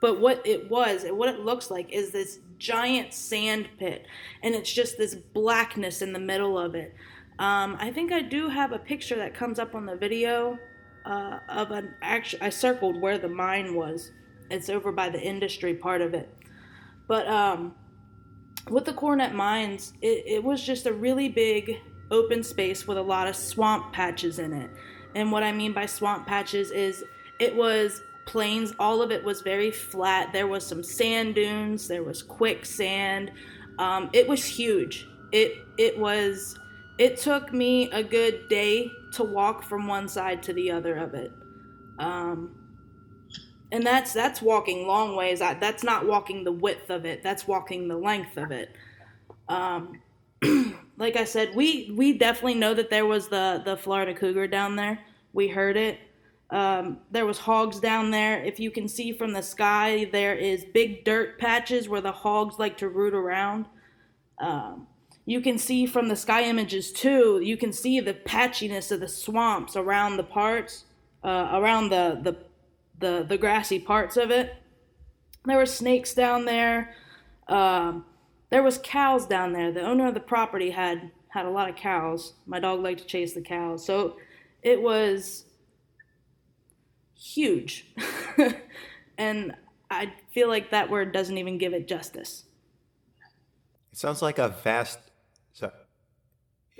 but 0.00 0.20
what 0.20 0.44
it 0.44 0.68
was, 0.70 1.04
and 1.04 1.16
what 1.16 1.28
it 1.28 1.40
looks 1.40 1.70
like, 1.70 1.92
is 1.92 2.10
this 2.10 2.40
giant 2.58 3.12
sand 3.12 3.68
pit, 3.78 4.06
and 4.42 4.54
it's 4.54 4.72
just 4.72 4.98
this 4.98 5.14
blackness 5.14 6.02
in 6.02 6.12
the 6.12 6.18
middle 6.18 6.58
of 6.58 6.74
it. 6.74 6.94
Um, 7.38 7.76
I 7.80 7.90
think 7.90 8.12
I 8.12 8.22
do 8.22 8.48
have 8.48 8.72
a 8.72 8.78
picture 8.78 9.16
that 9.16 9.34
comes 9.34 9.58
up 9.58 9.74
on 9.74 9.86
the 9.86 9.96
video 9.96 10.58
uh, 11.04 11.38
of 11.48 11.70
an 11.70 11.94
actual. 12.02 12.38
I 12.42 12.50
circled 12.50 13.00
where 13.00 13.18
the 13.18 13.28
mine 13.28 13.74
was. 13.74 14.10
It's 14.50 14.68
over 14.68 14.92
by 14.92 15.08
the 15.08 15.20
industry 15.20 15.74
part 15.74 16.02
of 16.02 16.14
it, 16.14 16.28
but 17.08 17.26
um, 17.26 17.74
with 18.70 18.84
the 18.84 18.92
Coronet 18.92 19.34
Mines, 19.34 19.94
it, 20.02 20.24
it 20.26 20.44
was 20.44 20.64
just 20.64 20.86
a 20.86 20.92
really 20.92 21.28
big 21.28 21.78
open 22.10 22.42
space 22.42 22.86
with 22.86 22.98
a 22.98 23.02
lot 23.02 23.26
of 23.26 23.34
swamp 23.34 23.92
patches 23.92 24.38
in 24.38 24.52
it. 24.52 24.70
And 25.14 25.32
what 25.32 25.42
I 25.42 25.52
mean 25.52 25.72
by 25.72 25.86
swamp 25.86 26.26
patches 26.26 26.70
is 26.70 27.04
it 27.38 27.54
was 27.56 28.02
plains, 28.26 28.72
all 28.78 29.02
of 29.02 29.10
it 29.10 29.24
was 29.24 29.40
very 29.40 29.70
flat. 29.70 30.32
There 30.32 30.46
was 30.46 30.66
some 30.66 30.82
sand 30.82 31.34
dunes, 31.34 31.88
there 31.88 32.04
was 32.04 32.22
quicksand. 32.22 33.32
Um, 33.78 34.10
it 34.12 34.28
was 34.28 34.44
huge. 34.44 35.08
It 35.32 35.66
it 35.78 35.98
was 35.98 36.58
it 36.98 37.16
took 37.16 37.52
me 37.52 37.90
a 37.90 38.02
good 38.02 38.48
day 38.48 38.90
to 39.12 39.24
walk 39.24 39.62
from 39.62 39.86
one 39.86 40.08
side 40.08 40.42
to 40.44 40.52
the 40.52 40.70
other 40.70 40.96
of 40.96 41.14
it. 41.14 41.32
Um, 41.98 42.62
and 43.72 43.84
that's 43.86 44.12
that's 44.12 44.42
walking 44.42 44.86
long 44.86 45.16
ways. 45.16 45.38
That's 45.38 45.82
not 45.82 46.06
walking 46.06 46.44
the 46.44 46.52
width 46.52 46.90
of 46.90 47.06
it. 47.06 47.22
That's 47.22 47.48
walking 47.48 47.88
the 47.88 47.96
length 47.96 48.36
of 48.36 48.50
it. 48.50 48.76
Um, 49.48 50.00
like 50.98 51.16
I 51.16 51.24
said, 51.24 51.54
we 51.54 51.92
we 51.96 52.12
definitely 52.12 52.54
know 52.54 52.74
that 52.74 52.90
there 52.90 53.06
was 53.06 53.28
the 53.28 53.62
the 53.64 53.76
Florida 53.76 54.12
cougar 54.14 54.46
down 54.46 54.76
there. 54.76 54.98
We 55.32 55.48
heard 55.48 55.78
it. 55.78 55.98
Um, 56.50 56.98
there 57.10 57.24
was 57.24 57.38
hogs 57.38 57.80
down 57.80 58.10
there. 58.10 58.44
If 58.44 58.60
you 58.60 58.70
can 58.70 58.86
see 58.86 59.12
from 59.12 59.32
the 59.32 59.42
sky, 59.42 60.06
there 60.12 60.34
is 60.34 60.66
big 60.66 61.02
dirt 61.02 61.38
patches 61.38 61.88
where 61.88 62.02
the 62.02 62.12
hogs 62.12 62.58
like 62.58 62.76
to 62.78 62.90
root 62.90 63.14
around. 63.14 63.64
Um, 64.38 64.86
you 65.24 65.40
can 65.40 65.58
see 65.58 65.86
from 65.86 66.08
the 66.08 66.16
sky 66.16 66.42
images 66.44 66.92
too. 66.92 67.40
You 67.42 67.56
can 67.56 67.72
see 67.72 68.00
the 68.00 68.14
patchiness 68.14 68.90
of 68.90 69.00
the 69.00 69.08
swamps 69.08 69.76
around 69.76 70.16
the 70.16 70.24
parts, 70.24 70.84
uh, 71.22 71.50
around 71.52 71.90
the 71.90 72.18
the 72.22 72.36
the 72.98 73.24
the 73.24 73.38
grassy 73.38 73.78
parts 73.78 74.16
of 74.16 74.30
it. 74.30 74.56
There 75.44 75.56
were 75.56 75.66
snakes 75.66 76.14
down 76.14 76.44
there. 76.44 76.94
Um, 77.48 78.04
there 78.50 78.62
was 78.62 78.78
cows 78.78 79.26
down 79.26 79.52
there. 79.52 79.72
The 79.72 79.82
owner 79.82 80.06
of 80.06 80.14
the 80.14 80.20
property 80.20 80.70
had 80.70 81.10
had 81.28 81.46
a 81.46 81.50
lot 81.50 81.68
of 81.68 81.76
cows. 81.76 82.34
My 82.46 82.60
dog 82.60 82.80
liked 82.80 83.00
to 83.00 83.06
chase 83.06 83.32
the 83.32 83.40
cows, 83.40 83.84
so 83.84 84.16
it 84.62 84.82
was 84.82 85.44
huge. 87.16 87.86
and 89.18 89.54
I 89.90 90.12
feel 90.32 90.48
like 90.48 90.70
that 90.70 90.90
word 90.90 91.12
doesn't 91.12 91.38
even 91.38 91.58
give 91.58 91.72
it 91.72 91.86
justice. 91.86 92.44
It 93.92 93.98
sounds 93.98 94.22
like 94.22 94.38
a 94.38 94.48
vast. 94.48 94.98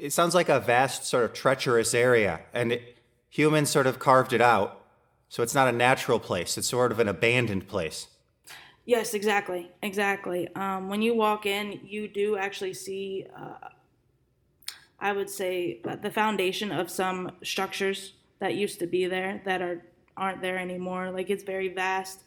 It 0.02 0.12
sounds 0.12 0.34
like 0.34 0.48
a 0.48 0.58
vast, 0.58 1.04
sort 1.04 1.24
of 1.24 1.32
treacherous 1.32 1.94
area, 1.94 2.40
and 2.52 2.72
it, 2.72 2.98
humans 3.30 3.70
sort 3.70 3.86
of 3.86 4.00
carved 4.00 4.32
it 4.32 4.40
out 4.40 4.84
so 5.28 5.44
it's 5.44 5.54
not 5.54 5.68
a 5.68 5.72
natural 5.72 6.18
place, 6.18 6.58
it's 6.58 6.68
sort 6.68 6.90
of 6.90 6.98
an 6.98 7.06
abandoned 7.06 7.68
place. 7.68 8.08
Yes, 8.84 9.14
exactly. 9.14 9.70
Exactly. 9.80 10.48
Um, 10.56 10.88
when 10.88 11.02
you 11.02 11.14
walk 11.14 11.46
in, 11.46 11.78
you 11.84 12.08
do 12.08 12.36
actually 12.36 12.74
see, 12.74 13.26
uh, 13.34 13.68
I 14.98 15.12
would 15.12 15.30
say, 15.30 15.80
the 16.02 16.10
foundation 16.10 16.72
of 16.72 16.90
some 16.90 17.30
structures 17.44 18.14
that 18.40 18.56
used 18.56 18.80
to 18.80 18.88
be 18.88 19.06
there 19.06 19.40
that 19.44 19.62
are 19.62 19.84
aren't 20.16 20.42
there 20.42 20.58
anymore. 20.58 21.12
Like 21.12 21.30
it's 21.30 21.44
very 21.44 21.68
vast. 21.68 22.24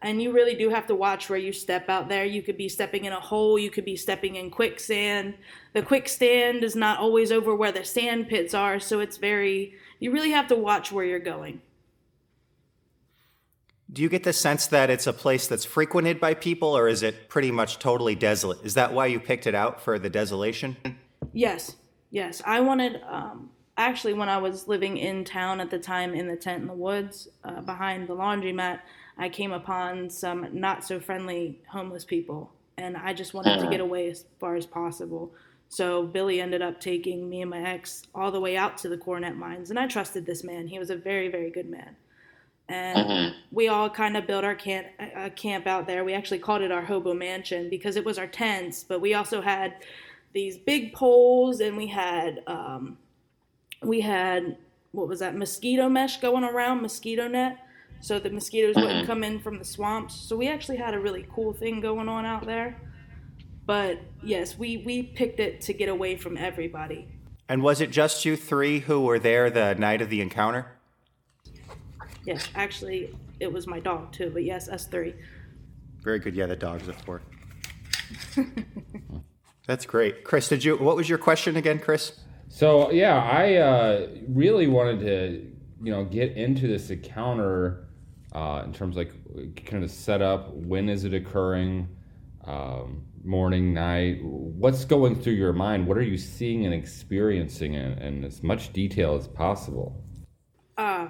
And 0.00 0.22
you 0.22 0.32
really 0.32 0.54
do 0.54 0.70
have 0.70 0.86
to 0.86 0.94
watch 0.94 1.28
where 1.28 1.38
you 1.38 1.52
step 1.52 1.88
out 1.88 2.08
there. 2.08 2.24
You 2.24 2.42
could 2.42 2.56
be 2.56 2.68
stepping 2.68 3.04
in 3.04 3.12
a 3.12 3.20
hole, 3.20 3.58
you 3.58 3.70
could 3.70 3.84
be 3.84 3.96
stepping 3.96 4.36
in 4.36 4.50
quicksand. 4.50 5.34
The 5.72 5.82
quicksand 5.82 6.62
is 6.62 6.76
not 6.76 7.00
always 7.00 7.32
over 7.32 7.54
where 7.54 7.72
the 7.72 7.84
sand 7.84 8.28
pits 8.28 8.54
are, 8.54 8.78
so 8.78 9.00
it's 9.00 9.16
very, 9.16 9.74
you 9.98 10.12
really 10.12 10.30
have 10.30 10.46
to 10.48 10.56
watch 10.56 10.92
where 10.92 11.04
you're 11.04 11.18
going. 11.18 11.60
Do 13.90 14.02
you 14.02 14.08
get 14.08 14.22
the 14.22 14.34
sense 14.34 14.66
that 14.66 14.90
it's 14.90 15.06
a 15.06 15.12
place 15.12 15.48
that's 15.48 15.64
frequented 15.64 16.20
by 16.20 16.34
people, 16.34 16.76
or 16.76 16.88
is 16.88 17.02
it 17.02 17.28
pretty 17.28 17.50
much 17.50 17.78
totally 17.78 18.14
desolate? 18.14 18.58
Is 18.62 18.74
that 18.74 18.92
why 18.92 19.06
you 19.06 19.18
picked 19.18 19.46
it 19.46 19.54
out 19.54 19.80
for 19.80 19.98
the 19.98 20.10
desolation? 20.10 20.76
Yes, 21.32 21.76
yes. 22.10 22.42
I 22.44 22.60
wanted, 22.60 23.00
um, 23.08 23.48
actually, 23.78 24.12
when 24.12 24.28
I 24.28 24.36
was 24.36 24.68
living 24.68 24.98
in 24.98 25.24
town 25.24 25.58
at 25.60 25.70
the 25.70 25.78
time 25.78 26.14
in 26.14 26.28
the 26.28 26.36
tent 26.36 26.60
in 26.60 26.68
the 26.68 26.74
woods 26.74 27.28
uh, 27.44 27.62
behind 27.62 28.08
the 28.08 28.14
laundromat, 28.14 28.80
I 29.18 29.28
came 29.28 29.52
upon 29.52 30.10
some 30.10 30.48
not 30.52 30.84
so 30.84 31.00
friendly 31.00 31.60
homeless 31.68 32.04
people, 32.04 32.52
and 32.76 32.96
I 32.96 33.12
just 33.12 33.34
wanted 33.34 33.60
to 33.60 33.68
get 33.68 33.80
away 33.80 34.10
as 34.10 34.24
far 34.38 34.56
as 34.56 34.66
possible. 34.66 35.32
So 35.68 36.06
Billy 36.06 36.40
ended 36.40 36.62
up 36.62 36.80
taking 36.80 37.28
me 37.28 37.42
and 37.42 37.50
my 37.50 37.60
ex 37.60 38.04
all 38.14 38.30
the 38.30 38.40
way 38.40 38.56
out 38.56 38.78
to 38.78 38.88
the 38.88 38.96
Coronet 38.96 39.36
Mines, 39.36 39.70
and 39.70 39.78
I 39.78 39.86
trusted 39.86 40.24
this 40.24 40.44
man. 40.44 40.68
He 40.68 40.78
was 40.78 40.90
a 40.90 40.96
very, 40.96 41.28
very 41.28 41.50
good 41.50 41.68
man 41.68 41.96
and 42.68 42.98
mm-hmm. 42.98 43.38
we 43.50 43.68
all 43.68 43.88
kind 43.88 44.16
of 44.16 44.26
built 44.26 44.44
our 44.44 44.54
camp 44.54 44.86
uh, 45.16 45.30
camp 45.30 45.66
out 45.66 45.86
there. 45.86 46.04
We 46.04 46.12
actually 46.14 46.38
called 46.38 46.62
it 46.62 46.70
our 46.70 46.82
hobo 46.82 47.14
mansion 47.14 47.70
because 47.70 47.96
it 47.96 48.04
was 48.04 48.18
our 48.18 48.26
tents, 48.26 48.84
but 48.84 49.00
we 49.00 49.14
also 49.14 49.40
had 49.40 49.74
these 50.32 50.58
big 50.58 50.92
poles, 50.92 51.60
and 51.60 51.76
we 51.76 51.86
had 51.86 52.42
um, 52.46 52.98
we 53.82 54.00
had 54.00 54.58
what 54.92 55.08
was 55.08 55.20
that 55.20 55.36
mosquito 55.36 55.88
mesh 55.88 56.20
going 56.20 56.44
around 56.44 56.82
mosquito 56.82 57.26
net, 57.26 57.58
so 58.00 58.18
the 58.18 58.30
mosquitoes 58.30 58.76
mm-hmm. 58.76 58.86
wouldn't 58.86 59.06
come 59.06 59.24
in 59.24 59.40
from 59.40 59.58
the 59.58 59.64
swamps. 59.64 60.14
So 60.14 60.36
we 60.36 60.48
actually 60.48 60.76
had 60.76 60.94
a 60.94 61.00
really 61.00 61.26
cool 61.32 61.52
thing 61.52 61.80
going 61.80 62.08
on 62.08 62.24
out 62.24 62.46
there. 62.46 62.80
But 63.66 64.00
yes, 64.22 64.56
we 64.56 64.78
we 64.78 65.02
picked 65.02 65.40
it 65.40 65.60
to 65.62 65.72
get 65.72 65.88
away 65.88 66.16
from 66.16 66.36
everybody. 66.36 67.08
And 67.48 67.62
was 67.62 67.80
it 67.80 67.90
just 67.90 68.24
you 68.24 68.36
three 68.36 68.80
who 68.80 69.02
were 69.02 69.18
there 69.18 69.50
the 69.50 69.74
night 69.74 70.00
of 70.00 70.10
the 70.10 70.20
encounter? 70.20 70.66
Yes, 72.24 72.48
actually, 72.54 73.14
it 73.40 73.52
was 73.52 73.66
my 73.66 73.80
dog 73.80 74.12
too, 74.12 74.30
but 74.32 74.44
yes, 74.44 74.68
us 74.68 74.86
three. 74.86 75.14
Very 76.02 76.18
good. 76.18 76.34
Yeah, 76.34 76.46
the 76.46 76.56
dog's 76.56 76.88
a 76.88 76.92
four. 76.92 77.20
That's 79.66 79.84
great, 79.84 80.24
Chris. 80.24 80.48
Did 80.48 80.64
you? 80.64 80.76
What 80.76 80.96
was 80.96 81.08
your 81.08 81.18
question 81.18 81.56
again, 81.56 81.78
Chris? 81.78 82.20
So 82.48 82.90
yeah, 82.90 83.22
I 83.22 83.56
uh, 83.56 84.06
really 84.28 84.66
wanted 84.66 85.00
to, 85.00 85.52
you 85.82 85.92
know, 85.92 86.04
get 86.04 86.32
into 86.36 86.66
this 86.66 86.88
encounter 86.88 87.87
uh, 88.32 88.62
in 88.64 88.72
terms 88.72 88.96
of 88.96 89.06
like 89.36 89.64
kind 89.66 89.84
of 89.84 89.90
setup. 89.90 90.54
When 90.54 90.88
is 90.88 91.04
it 91.04 91.14
occurring? 91.14 91.88
Um, 92.44 93.04
morning, 93.24 93.74
night. 93.74 94.20
What's 94.22 94.84
going 94.84 95.20
through 95.20 95.34
your 95.34 95.52
mind? 95.52 95.86
What 95.86 95.98
are 95.98 96.02
you 96.02 96.16
seeing 96.16 96.64
and 96.64 96.74
experiencing 96.74 97.74
in, 97.74 97.98
in 97.98 98.24
as 98.24 98.42
much 98.42 98.72
detail 98.72 99.14
as 99.16 99.28
possible? 99.28 100.02
Uh, 100.76 101.08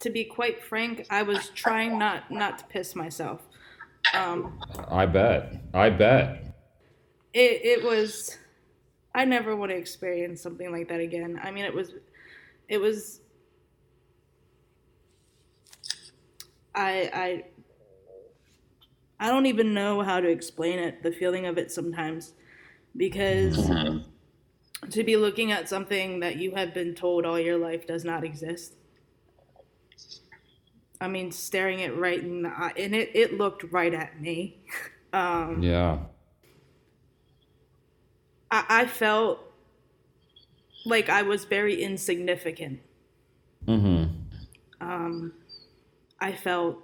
to 0.00 0.10
be 0.10 0.24
quite 0.24 0.62
frank, 0.62 1.06
I 1.10 1.22
was 1.22 1.48
trying 1.50 1.98
not 1.98 2.30
not 2.30 2.58
to 2.58 2.64
piss 2.66 2.94
myself. 2.94 3.42
Um, 4.14 4.60
I 4.88 5.06
bet. 5.06 5.62
I 5.74 5.90
bet. 5.90 6.54
It 7.32 7.60
it 7.64 7.84
was. 7.84 8.38
I 9.14 9.24
never 9.24 9.56
want 9.56 9.70
to 9.70 9.76
experience 9.76 10.40
something 10.40 10.70
like 10.70 10.88
that 10.88 11.00
again. 11.00 11.40
I 11.42 11.50
mean, 11.50 11.64
it 11.64 11.74
was, 11.74 11.94
it 12.68 12.78
was. 12.78 13.20
I 16.78 17.10
I. 17.12 17.44
I 19.20 19.28
don't 19.30 19.46
even 19.46 19.74
know 19.74 20.02
how 20.02 20.20
to 20.20 20.28
explain 20.28 20.78
it. 20.78 21.02
The 21.02 21.10
feeling 21.10 21.46
of 21.46 21.58
it 21.58 21.70
sometimes, 21.70 22.32
because. 22.96 23.56
Mm-hmm. 23.56 23.98
To 24.90 25.02
be 25.02 25.16
looking 25.16 25.50
at 25.50 25.68
something 25.68 26.20
that 26.20 26.36
you 26.36 26.54
have 26.54 26.72
been 26.72 26.94
told 26.94 27.26
all 27.26 27.36
your 27.36 27.58
life 27.58 27.84
does 27.84 28.04
not 28.04 28.22
exist 28.22 28.74
I 31.00 31.08
mean, 31.08 31.30
staring 31.30 31.80
it 31.80 31.96
right 31.96 32.20
in 32.20 32.42
the 32.42 32.48
eye, 32.48 32.72
and 32.76 32.94
it, 32.94 33.10
it 33.14 33.38
looked 33.38 33.64
right 33.72 33.94
at 33.94 34.20
me. 34.20 34.58
Um, 35.10 35.62
yeah. 35.62 36.00
I, 38.50 38.64
I 38.68 38.86
felt 38.86 39.40
like 40.84 41.08
I 41.08 41.22
was 41.22 41.46
very 41.46 41.82
insignificant. 41.82 42.80
Mm-hmm. 43.66 44.12
Um, 44.82 45.32
I 46.20 46.32
felt 46.32 46.78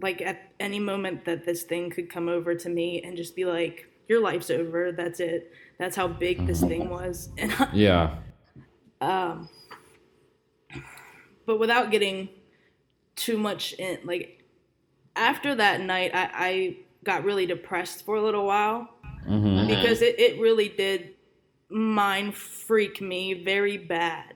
like 0.00 0.20
at 0.20 0.50
any 0.58 0.78
moment 0.78 1.24
that 1.24 1.44
this 1.44 1.62
thing 1.62 1.90
could 1.90 2.10
come 2.10 2.28
over 2.28 2.54
to 2.54 2.68
me 2.68 3.02
and 3.02 3.16
just 3.16 3.36
be 3.36 3.44
like, 3.44 3.88
"Your 4.08 4.20
life's 4.20 4.50
over. 4.50 4.92
That's 4.92 5.20
it. 5.20 5.52
That's 5.78 5.96
how 5.96 6.08
big 6.08 6.46
this 6.46 6.60
thing 6.60 6.88
was." 6.88 7.30
And 7.38 7.52
yeah. 7.72 8.16
Um, 9.00 9.48
but 11.46 11.58
without 11.58 11.90
getting 11.90 12.28
too 13.16 13.38
much 13.38 13.74
in 13.74 13.98
like 14.04 14.42
after 15.14 15.54
that 15.54 15.80
night 15.80 16.10
I, 16.14 16.30
I 16.34 16.76
got 17.04 17.24
really 17.24 17.46
depressed 17.46 18.04
for 18.04 18.16
a 18.16 18.22
little 18.22 18.44
while 18.44 18.88
mm-hmm. 19.28 19.66
because 19.68 20.02
it, 20.02 20.18
it 20.18 20.40
really 20.40 20.68
did 20.68 21.14
mind 21.68 22.34
freak 22.34 23.00
me 23.00 23.34
very 23.44 23.76
bad 23.76 24.33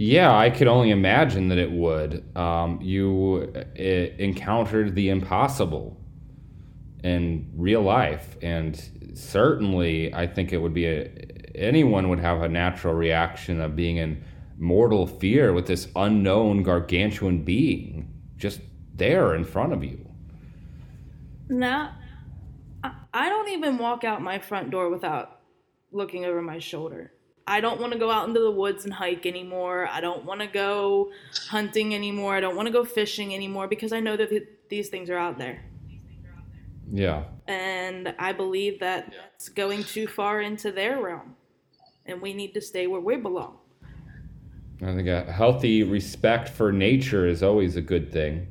Yeah, 0.00 0.32
I 0.32 0.50
could 0.50 0.68
only 0.68 0.90
imagine 0.90 1.48
that 1.48 1.58
it 1.58 1.72
would. 1.72 2.24
Um, 2.36 2.80
you 2.80 3.52
it 3.74 4.20
encountered 4.20 4.94
the 4.94 5.08
impossible 5.08 6.00
in 7.02 7.50
real 7.56 7.82
life, 7.82 8.36
and 8.40 8.80
certainly, 9.14 10.14
I 10.14 10.28
think 10.28 10.52
it 10.52 10.58
would 10.58 10.72
be 10.72 10.86
a 10.86 11.10
anyone 11.56 12.10
would 12.10 12.20
have 12.20 12.42
a 12.42 12.48
natural 12.48 12.94
reaction 12.94 13.60
of 13.60 13.74
being 13.74 13.96
in 13.96 14.22
mortal 14.56 15.08
fear 15.08 15.52
with 15.52 15.66
this 15.66 15.88
unknown 15.96 16.62
gargantuan 16.62 17.42
being 17.42 18.08
just 18.36 18.60
there 18.94 19.34
in 19.34 19.42
front 19.42 19.72
of 19.72 19.82
you. 19.82 20.08
Now, 21.48 21.96
I 22.84 23.28
don't 23.28 23.48
even 23.48 23.78
walk 23.78 24.04
out 24.04 24.22
my 24.22 24.38
front 24.38 24.70
door 24.70 24.90
without 24.90 25.40
looking 25.90 26.24
over 26.24 26.40
my 26.40 26.60
shoulder. 26.60 27.14
I 27.48 27.60
don't 27.60 27.80
want 27.80 27.94
to 27.94 27.98
go 27.98 28.10
out 28.10 28.28
into 28.28 28.40
the 28.40 28.50
woods 28.50 28.84
and 28.84 28.92
hike 28.92 29.24
anymore. 29.24 29.88
I 29.90 30.00
don't 30.00 30.24
want 30.24 30.40
to 30.40 30.46
go 30.46 31.10
hunting 31.48 31.94
anymore. 31.94 32.34
I 32.34 32.40
don't 32.40 32.54
want 32.54 32.66
to 32.66 32.72
go 32.72 32.84
fishing 32.84 33.34
anymore 33.34 33.66
because 33.66 33.92
I 33.92 34.00
know 34.00 34.16
that 34.18 34.68
these 34.68 34.90
things 34.90 35.08
are 35.08 35.16
out 35.16 35.38
there. 35.38 35.64
Yeah. 36.92 37.24
And 37.46 38.14
I 38.18 38.32
believe 38.32 38.80
that 38.80 39.12
that's 39.12 39.48
going 39.48 39.82
too 39.84 40.06
far 40.06 40.42
into 40.42 40.70
their 40.70 41.02
realm. 41.02 41.36
And 42.04 42.20
we 42.20 42.34
need 42.34 42.52
to 42.52 42.60
stay 42.60 42.86
where 42.86 43.00
we 43.00 43.16
belong. 43.16 43.56
I 44.82 44.94
think 44.94 45.08
a 45.08 45.24
healthy 45.32 45.82
respect 45.82 46.50
for 46.50 46.70
nature 46.70 47.26
is 47.26 47.42
always 47.42 47.76
a 47.76 47.82
good 47.82 48.12
thing. 48.12 48.46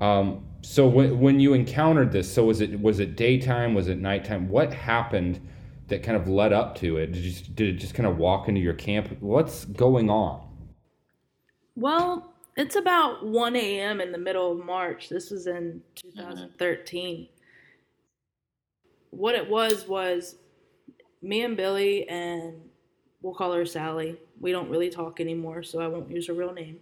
Um, 0.00 0.44
so 0.60 0.86
when, 0.86 1.20
when 1.20 1.40
you 1.40 1.54
encountered 1.54 2.10
this, 2.10 2.32
so 2.32 2.44
was 2.44 2.60
it 2.60 2.80
was 2.80 2.98
it 2.98 3.16
daytime? 3.16 3.74
Was 3.74 3.88
it 3.88 3.98
nighttime? 3.98 4.48
What 4.48 4.72
happened 4.72 5.40
that 5.88 6.02
kind 6.02 6.16
of 6.16 6.28
led 6.28 6.52
up 6.52 6.76
to 6.76 6.96
it? 6.96 7.12
Did, 7.12 7.22
you, 7.22 7.32
did 7.54 7.74
it 7.74 7.78
just 7.78 7.94
kind 7.94 8.06
of 8.06 8.18
walk 8.18 8.48
into 8.48 8.60
your 8.60 8.74
camp? 8.74 9.16
What's 9.20 9.64
going 9.64 10.10
on? 10.10 10.42
Well, 11.76 12.34
it's 12.56 12.76
about 12.76 13.26
1 13.26 13.56
a.m. 13.56 14.00
in 14.00 14.12
the 14.12 14.18
middle 14.18 14.52
of 14.52 14.64
March. 14.64 15.08
This 15.08 15.30
was 15.30 15.46
in 15.46 15.82
2013. 15.96 17.16
Mm-hmm. 17.16 17.24
What 19.10 19.34
it 19.34 19.48
was 19.48 19.86
was 19.86 20.36
me 21.22 21.42
and 21.42 21.56
Billy 21.56 22.08
and 22.08 22.54
we'll 23.22 23.34
call 23.34 23.52
her 23.52 23.64
Sally. 23.64 24.16
We 24.40 24.52
don't 24.52 24.68
really 24.68 24.90
talk 24.90 25.20
anymore, 25.20 25.62
so 25.62 25.80
I 25.80 25.88
won't 25.88 26.10
use 26.10 26.26
her 26.26 26.34
real 26.34 26.52
name. 26.52 26.78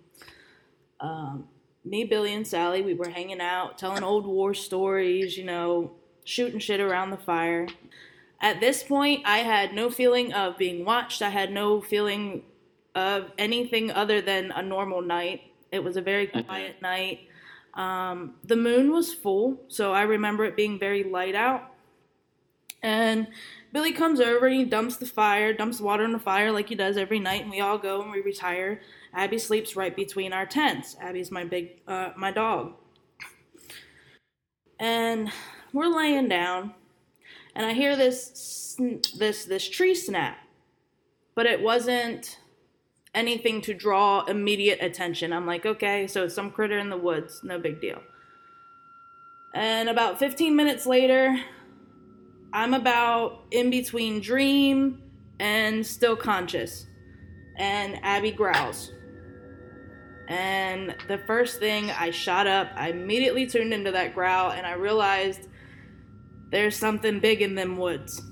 Um, 1.00 1.48
me, 1.84 2.04
Billy, 2.04 2.34
and 2.34 2.46
Sally, 2.46 2.82
we 2.82 2.94
were 2.94 3.08
hanging 3.08 3.40
out, 3.40 3.78
telling 3.78 4.02
old 4.02 4.26
war 4.26 4.52
stories, 4.54 5.36
you 5.36 5.44
know, 5.44 5.92
shooting 6.24 6.58
shit 6.58 6.80
around 6.80 7.10
the 7.10 7.16
fire. 7.16 7.66
At 8.42 8.58
this 8.60 8.82
point, 8.82 9.22
I 9.24 9.38
had 9.38 9.72
no 9.72 9.88
feeling 9.88 10.32
of 10.32 10.58
being 10.58 10.84
watched. 10.84 11.22
I 11.22 11.30
had 11.30 11.52
no 11.52 11.80
feeling 11.80 12.42
of 12.94 13.30
anything 13.38 13.92
other 13.92 14.20
than 14.20 14.50
a 14.50 14.60
normal 14.60 15.00
night. 15.00 15.42
It 15.70 15.82
was 15.82 15.96
a 15.96 16.02
very 16.02 16.26
mm-hmm. 16.26 16.40
quiet 16.40 16.82
night. 16.82 17.20
Um, 17.74 18.34
the 18.44 18.56
moon 18.56 18.92
was 18.92 19.14
full, 19.14 19.60
so 19.68 19.92
I 19.92 20.02
remember 20.02 20.44
it 20.44 20.56
being 20.56 20.78
very 20.78 21.04
light 21.04 21.36
out. 21.36 21.70
And 22.82 23.28
Billy 23.72 23.92
comes 23.92 24.20
over 24.20 24.46
and 24.46 24.56
he 24.56 24.64
dumps 24.64 24.96
the 24.96 25.06
fire, 25.06 25.52
dumps 25.52 25.80
water 25.80 26.02
on 26.04 26.12
the 26.12 26.18
fire 26.18 26.50
like 26.50 26.68
he 26.68 26.74
does 26.74 26.96
every 26.96 27.20
night, 27.20 27.42
and 27.42 27.50
we 27.50 27.60
all 27.60 27.78
go 27.78 28.02
and 28.02 28.10
we 28.10 28.20
retire. 28.20 28.80
Abby 29.14 29.38
sleeps 29.38 29.76
right 29.76 29.94
between 29.94 30.32
our 30.32 30.46
tents. 30.46 30.96
Abby's 31.00 31.30
my 31.30 31.44
big, 31.44 31.80
uh, 31.86 32.10
my 32.16 32.32
dog. 32.32 32.74
And 34.80 35.30
we're 35.72 35.94
laying 35.94 36.28
down, 36.28 36.74
and 37.54 37.66
I 37.66 37.72
hear 37.72 37.96
this, 37.96 38.76
this, 39.16 39.44
this 39.44 39.68
tree 39.68 39.94
snap, 39.94 40.38
but 41.34 41.46
it 41.46 41.60
wasn't 41.60 42.38
anything 43.14 43.60
to 43.62 43.74
draw 43.74 44.24
immediate 44.24 44.78
attention. 44.82 45.32
I'm 45.32 45.46
like, 45.46 45.66
okay, 45.66 46.06
so 46.06 46.24
it's 46.24 46.34
some 46.34 46.50
critter 46.50 46.78
in 46.78 46.88
the 46.88 46.96
woods, 46.96 47.40
no 47.44 47.58
big 47.58 47.80
deal. 47.80 48.00
And 49.54 49.88
about 49.88 50.18
15 50.18 50.56
minutes 50.56 50.86
later, 50.86 51.38
I'm 52.54 52.74
about 52.74 53.44
in 53.50 53.70
between 53.70 54.20
dream 54.20 55.02
and 55.38 55.84
still 55.84 56.16
conscious. 56.16 56.86
And 57.58 57.98
Abby 58.02 58.30
growls. 58.30 58.92
And 60.28 60.94
the 61.08 61.18
first 61.18 61.58
thing 61.58 61.90
I 61.90 62.10
shot 62.10 62.46
up, 62.46 62.70
I 62.74 62.88
immediately 62.88 63.46
tuned 63.46 63.74
into 63.74 63.90
that 63.90 64.14
growl 64.14 64.52
and 64.52 64.66
I 64.66 64.72
realized 64.72 65.48
there's 66.52 66.76
something 66.76 67.18
big 67.18 67.40
in 67.40 67.54
them 67.54 67.78
woods. 67.78 68.22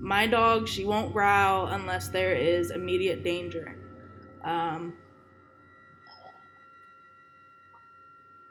My 0.00 0.26
dog, 0.26 0.66
she 0.66 0.84
won't 0.84 1.12
growl 1.12 1.66
unless 1.66 2.08
there 2.08 2.34
is 2.34 2.70
immediate 2.70 3.22
danger. 3.22 3.76
Um, 4.42 4.94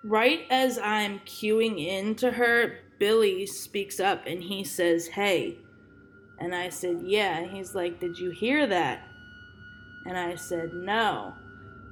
right 0.03 0.45
as 0.49 0.77
I'm 0.77 1.19
cueing 1.21 1.85
into 1.85 2.31
her, 2.31 2.77
Billy 2.99 3.47
speaks 3.47 3.99
up 3.99 4.25
and 4.27 4.43
he 4.43 4.63
says, 4.63 5.07
Hey. 5.07 5.57
And 6.39 6.53
I 6.53 6.69
said, 6.69 7.01
Yeah. 7.03 7.39
And 7.39 7.51
he's 7.51 7.73
like, 7.73 7.99
Did 7.99 8.17
you 8.17 8.29
hear 8.29 8.67
that? 8.67 9.07
And 10.05 10.17
I 10.17 10.35
said, 10.35 10.71
No. 10.73 11.33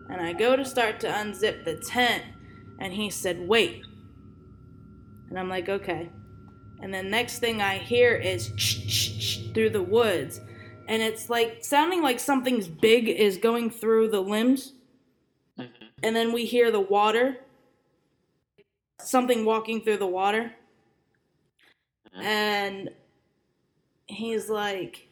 And 0.09 0.21
I 0.21 0.33
go 0.33 0.55
to 0.55 0.65
start 0.65 0.99
to 0.99 1.07
unzip 1.07 1.65
the 1.65 1.77
tent 1.77 2.23
and 2.79 2.93
he 2.93 3.09
said, 3.09 3.39
Wait. 3.47 3.85
And 5.31 5.39
I'm 5.39 5.49
like, 5.49 5.69
Okay. 5.69 6.11
And 6.81 6.93
the 6.93 7.03
next 7.03 7.39
thing 7.39 7.61
I 7.61 7.77
hear 7.77 8.15
is 8.15 8.47
through 9.53 9.69
the 9.69 9.83
woods. 9.83 10.41
And 10.87 11.01
it's 11.01 11.29
like 11.29 11.63
sounding 11.63 12.01
like 12.01 12.19
something's 12.19 12.67
big 12.67 13.07
is 13.07 13.37
going 13.37 13.69
through 13.69 14.09
the 14.09 14.19
limbs. 14.19 14.73
Mm-hmm. 15.59 15.85
And 16.03 16.15
then 16.15 16.33
we 16.33 16.45
hear 16.45 16.71
the 16.71 16.79
water, 16.79 17.37
something 18.99 19.45
walking 19.45 19.81
through 19.81 19.97
the 19.97 20.07
water. 20.07 20.51
And 22.13 22.89
he's 24.07 24.49
like, 24.49 25.07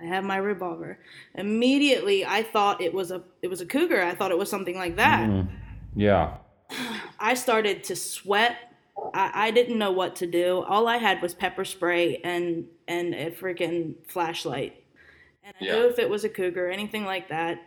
I 0.00 0.04
have 0.04 0.24
my 0.24 0.36
revolver. 0.36 0.98
Immediately 1.34 2.24
I 2.24 2.42
thought 2.42 2.80
it 2.80 2.94
was 2.94 3.10
a 3.10 3.22
it 3.42 3.48
was 3.48 3.60
a 3.60 3.66
cougar. 3.66 4.02
I 4.02 4.14
thought 4.14 4.30
it 4.30 4.38
was 4.38 4.48
something 4.48 4.76
like 4.76 4.96
that. 4.96 5.28
Mm, 5.28 5.48
yeah. 5.96 6.36
I 7.18 7.34
started 7.34 7.82
to 7.84 7.96
sweat. 7.96 8.56
I, 9.14 9.30
I 9.34 9.50
didn't 9.50 9.78
know 9.78 9.92
what 9.92 10.16
to 10.16 10.26
do. 10.26 10.62
All 10.62 10.88
I 10.88 10.96
had 10.96 11.22
was 11.22 11.34
pepper 11.34 11.64
spray 11.64 12.18
and 12.24 12.66
and 12.86 13.14
a 13.14 13.30
freaking 13.30 13.94
flashlight. 14.06 14.82
And 15.44 15.54
I 15.60 15.64
yeah. 15.64 15.72
knew 15.72 15.88
if 15.88 15.98
it 15.98 16.08
was 16.08 16.24
a 16.24 16.28
cougar 16.28 16.68
or 16.68 16.70
anything 16.70 17.04
like 17.04 17.28
that, 17.28 17.62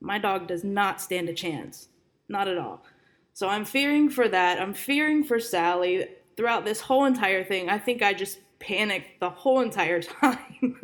my 0.00 0.18
dog 0.18 0.46
does 0.46 0.64
not 0.64 1.00
stand 1.00 1.28
a 1.28 1.34
chance. 1.34 1.88
Not 2.28 2.48
at 2.48 2.58
all. 2.58 2.84
So 3.32 3.48
I'm 3.48 3.64
fearing 3.64 4.10
for 4.10 4.28
that. 4.28 4.60
I'm 4.60 4.74
fearing 4.74 5.24
for 5.24 5.40
Sally 5.40 6.08
throughout 6.38 6.64
this 6.64 6.80
whole 6.80 7.04
entire 7.04 7.42
thing, 7.42 7.68
I 7.68 7.78
think 7.78 8.00
I 8.00 8.14
just 8.14 8.38
panicked 8.60 9.18
the 9.18 9.28
whole 9.28 9.60
entire 9.60 10.00
time. 10.22 10.78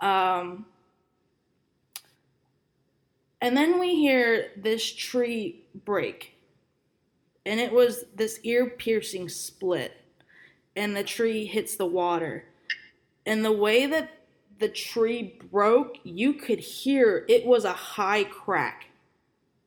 um, 0.00 0.64
and 3.40 3.56
then 3.56 3.80
we 3.80 3.96
hear 3.96 4.52
this 4.56 4.94
tree 4.94 5.64
break. 5.84 6.37
And 7.48 7.58
it 7.58 7.72
was 7.72 8.04
this 8.14 8.40
ear 8.42 8.66
piercing 8.68 9.30
split. 9.30 9.96
And 10.76 10.94
the 10.94 11.02
tree 11.02 11.46
hits 11.46 11.76
the 11.76 11.86
water. 11.86 12.44
And 13.24 13.42
the 13.42 13.52
way 13.52 13.86
that 13.86 14.10
the 14.58 14.68
tree 14.68 15.40
broke, 15.50 15.96
you 16.04 16.34
could 16.34 16.58
hear 16.58 17.24
it 17.26 17.46
was 17.46 17.64
a 17.64 17.72
high 17.72 18.24
crack. 18.24 18.88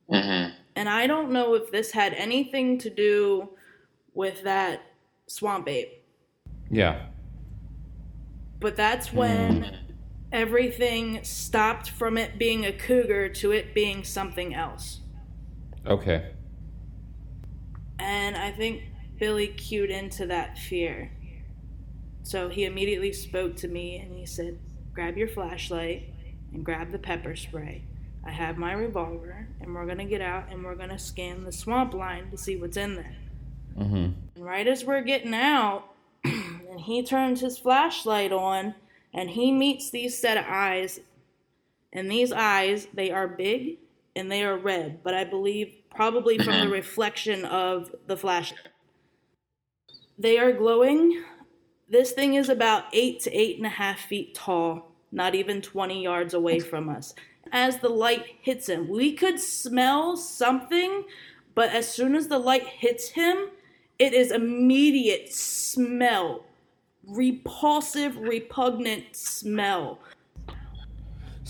Mm-hmm. 0.08 0.54
And 0.76 0.88
I 0.88 1.08
don't 1.08 1.32
know 1.32 1.54
if 1.54 1.72
this 1.72 1.90
had 1.90 2.14
anything 2.14 2.78
to 2.78 2.88
do 2.88 3.50
with 4.14 4.44
that 4.44 4.82
swamp 5.26 5.68
ape. 5.68 6.04
Yeah. 6.70 7.06
But 8.60 8.76
that's 8.76 9.12
when 9.12 9.64
mm. 9.64 9.76
everything 10.30 11.24
stopped 11.24 11.90
from 11.90 12.16
it 12.16 12.38
being 12.38 12.64
a 12.64 12.72
cougar 12.72 13.28
to 13.30 13.50
it 13.50 13.74
being 13.74 14.04
something 14.04 14.54
else. 14.54 15.00
Okay. 15.84 16.30
And 18.02 18.36
I 18.36 18.50
think 18.50 18.82
Billy 19.18 19.46
cued 19.46 19.90
into 19.90 20.26
that 20.26 20.58
fear. 20.58 21.10
So 22.24 22.48
he 22.48 22.64
immediately 22.64 23.12
spoke 23.12 23.56
to 23.56 23.68
me 23.68 23.98
and 23.98 24.12
he 24.12 24.26
said, 24.26 24.58
Grab 24.92 25.16
your 25.16 25.28
flashlight 25.28 26.12
and 26.52 26.64
grab 26.64 26.90
the 26.90 26.98
pepper 26.98 27.36
spray. 27.36 27.84
I 28.24 28.30
have 28.30 28.58
my 28.58 28.72
revolver 28.72 29.48
and 29.60 29.74
we're 29.74 29.86
going 29.86 29.98
to 29.98 30.04
get 30.04 30.20
out 30.20 30.44
and 30.50 30.64
we're 30.64 30.74
going 30.74 30.90
to 30.90 30.98
scan 30.98 31.44
the 31.44 31.52
swamp 31.52 31.94
line 31.94 32.30
to 32.30 32.36
see 32.36 32.56
what's 32.56 32.76
in 32.76 32.96
there. 32.96 33.16
Mm-hmm. 33.78 34.42
Right 34.42 34.66
as 34.66 34.84
we're 34.84 35.02
getting 35.02 35.34
out, 35.34 35.84
and 36.24 36.80
he 36.80 37.02
turns 37.02 37.40
his 37.40 37.58
flashlight 37.58 38.32
on, 38.32 38.74
and 39.14 39.30
he 39.30 39.50
meets 39.50 39.90
these 39.90 40.18
set 40.18 40.36
of 40.36 40.44
eyes. 40.46 41.00
And 41.92 42.10
these 42.10 42.32
eyes, 42.32 42.86
they 42.92 43.10
are 43.10 43.28
big 43.28 43.78
and 44.14 44.30
they 44.30 44.44
are 44.44 44.58
red, 44.58 45.02
but 45.02 45.14
I 45.14 45.24
believe 45.24 45.74
probably 45.94 46.38
from 46.38 46.60
the 46.60 46.68
reflection 46.80 47.44
of 47.44 47.90
the 48.06 48.16
flashlight. 48.16 48.60
They 50.18 50.38
are 50.38 50.52
glowing. 50.52 51.22
This 51.88 52.12
thing 52.12 52.34
is 52.34 52.48
about 52.48 52.84
eight 52.92 53.20
to 53.20 53.30
eight 53.32 53.56
and 53.56 53.66
a 53.66 53.70
half 53.70 54.00
feet 54.00 54.34
tall, 54.34 54.92
not 55.10 55.34
even 55.34 55.60
20 55.60 56.02
yards 56.02 56.34
away 56.34 56.60
from 56.60 56.88
us. 56.88 57.14
as 57.52 57.78
the 57.78 57.88
light 57.88 58.24
hits 58.40 58.68
him. 58.68 58.88
We 58.88 59.12
could 59.12 59.38
smell 59.38 60.16
something, 60.16 61.04
but 61.54 61.70
as 61.70 61.86
soon 61.92 62.14
as 62.14 62.28
the 62.28 62.38
light 62.38 62.66
hits 62.66 63.10
him, 63.10 63.48
it 63.98 64.14
is 64.14 64.30
immediate 64.30 65.32
smell. 65.32 66.44
Repulsive, 67.06 68.16
repugnant 68.16 69.14
smell. 69.14 69.98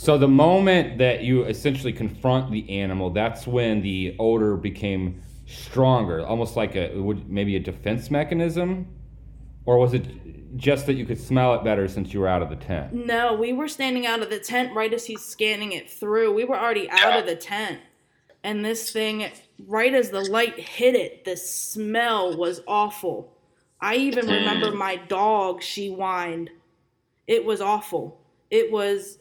So 0.02 0.18
the 0.18 0.26
moment 0.26 0.98
that 0.98 1.22
you 1.22 1.44
essentially 1.44 1.92
confront 1.92 2.50
the 2.50 2.68
animal, 2.68 3.10
that's 3.10 3.46
when 3.46 3.82
the 3.82 4.16
odor 4.18 4.56
became 4.56 5.22
stronger, 5.46 6.26
almost 6.26 6.56
like 6.56 6.74
a 6.74 6.90
maybe 7.28 7.54
a 7.54 7.60
defense 7.60 8.10
mechanism, 8.10 8.88
or 9.64 9.78
was 9.78 9.94
it 9.94 10.56
just 10.56 10.86
that 10.86 10.94
you 10.94 11.06
could 11.06 11.20
smell 11.20 11.54
it 11.54 11.62
better 11.62 11.86
since 11.86 12.12
you 12.12 12.18
were 12.18 12.26
out 12.26 12.42
of 12.42 12.50
the 12.50 12.56
tent? 12.56 12.92
No, 12.92 13.34
we 13.34 13.52
were 13.52 13.68
standing 13.68 14.04
out 14.04 14.22
of 14.22 14.28
the 14.28 14.40
tent 14.40 14.74
right 14.74 14.92
as 14.92 15.06
he's 15.06 15.22
scanning 15.22 15.70
it 15.70 15.88
through. 15.88 16.34
We 16.34 16.42
were 16.42 16.58
already 16.58 16.90
out 16.90 17.20
of 17.20 17.26
the 17.26 17.36
tent. 17.36 17.78
And 18.42 18.64
this 18.64 18.90
thing, 18.90 19.30
right 19.68 19.94
as 19.94 20.10
the 20.10 20.28
light 20.28 20.58
hit 20.58 20.96
it, 20.96 21.24
the 21.24 21.36
smell 21.36 22.36
was 22.36 22.60
awful. 22.66 23.32
I 23.80 23.94
even 23.98 24.26
remember 24.26 24.72
mm. 24.72 24.78
my 24.78 24.96
dog, 24.96 25.62
she 25.62 25.92
whined. 25.92 26.50
It 27.28 27.44
was 27.44 27.60
awful. 27.60 28.20
It 28.50 28.72
was. 28.72 29.18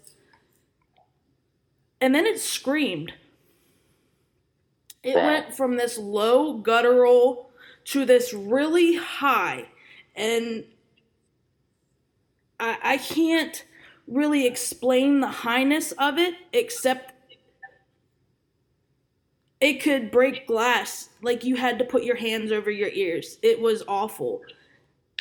And 2.02 2.14
then 2.14 2.26
it 2.26 2.40
screamed. 2.40 3.14
It 5.04 5.16
went 5.16 5.56
from 5.56 5.78
this 5.78 5.98
low 5.98 6.54
guttural 6.58 7.52
to 7.86 8.06
this 8.06 8.34
really 8.34 8.96
high. 8.96 9.68
And 10.16 10.66
I, 12.60 12.78
I 12.84 12.98
can't 12.98 13.64
really 14.08 14.46
explain 14.46 15.20
the 15.20 15.28
highness 15.28 15.92
of 15.94 16.18
it 16.18 16.36
except 16.54 17.14
it 19.62 19.82
could 19.82 20.12
break 20.12 20.48
glass 20.48 21.10
like 21.22 21.44
you 21.44 21.56
had 21.56 21.78
to 21.80 21.86
put 21.86 22.04
your 22.04 22.16
hands 22.16 22.52
over 22.52 22.70
your 22.72 22.90
ears 22.90 23.38
it 23.42 23.62
was 23.62 23.84
awful 23.88 24.42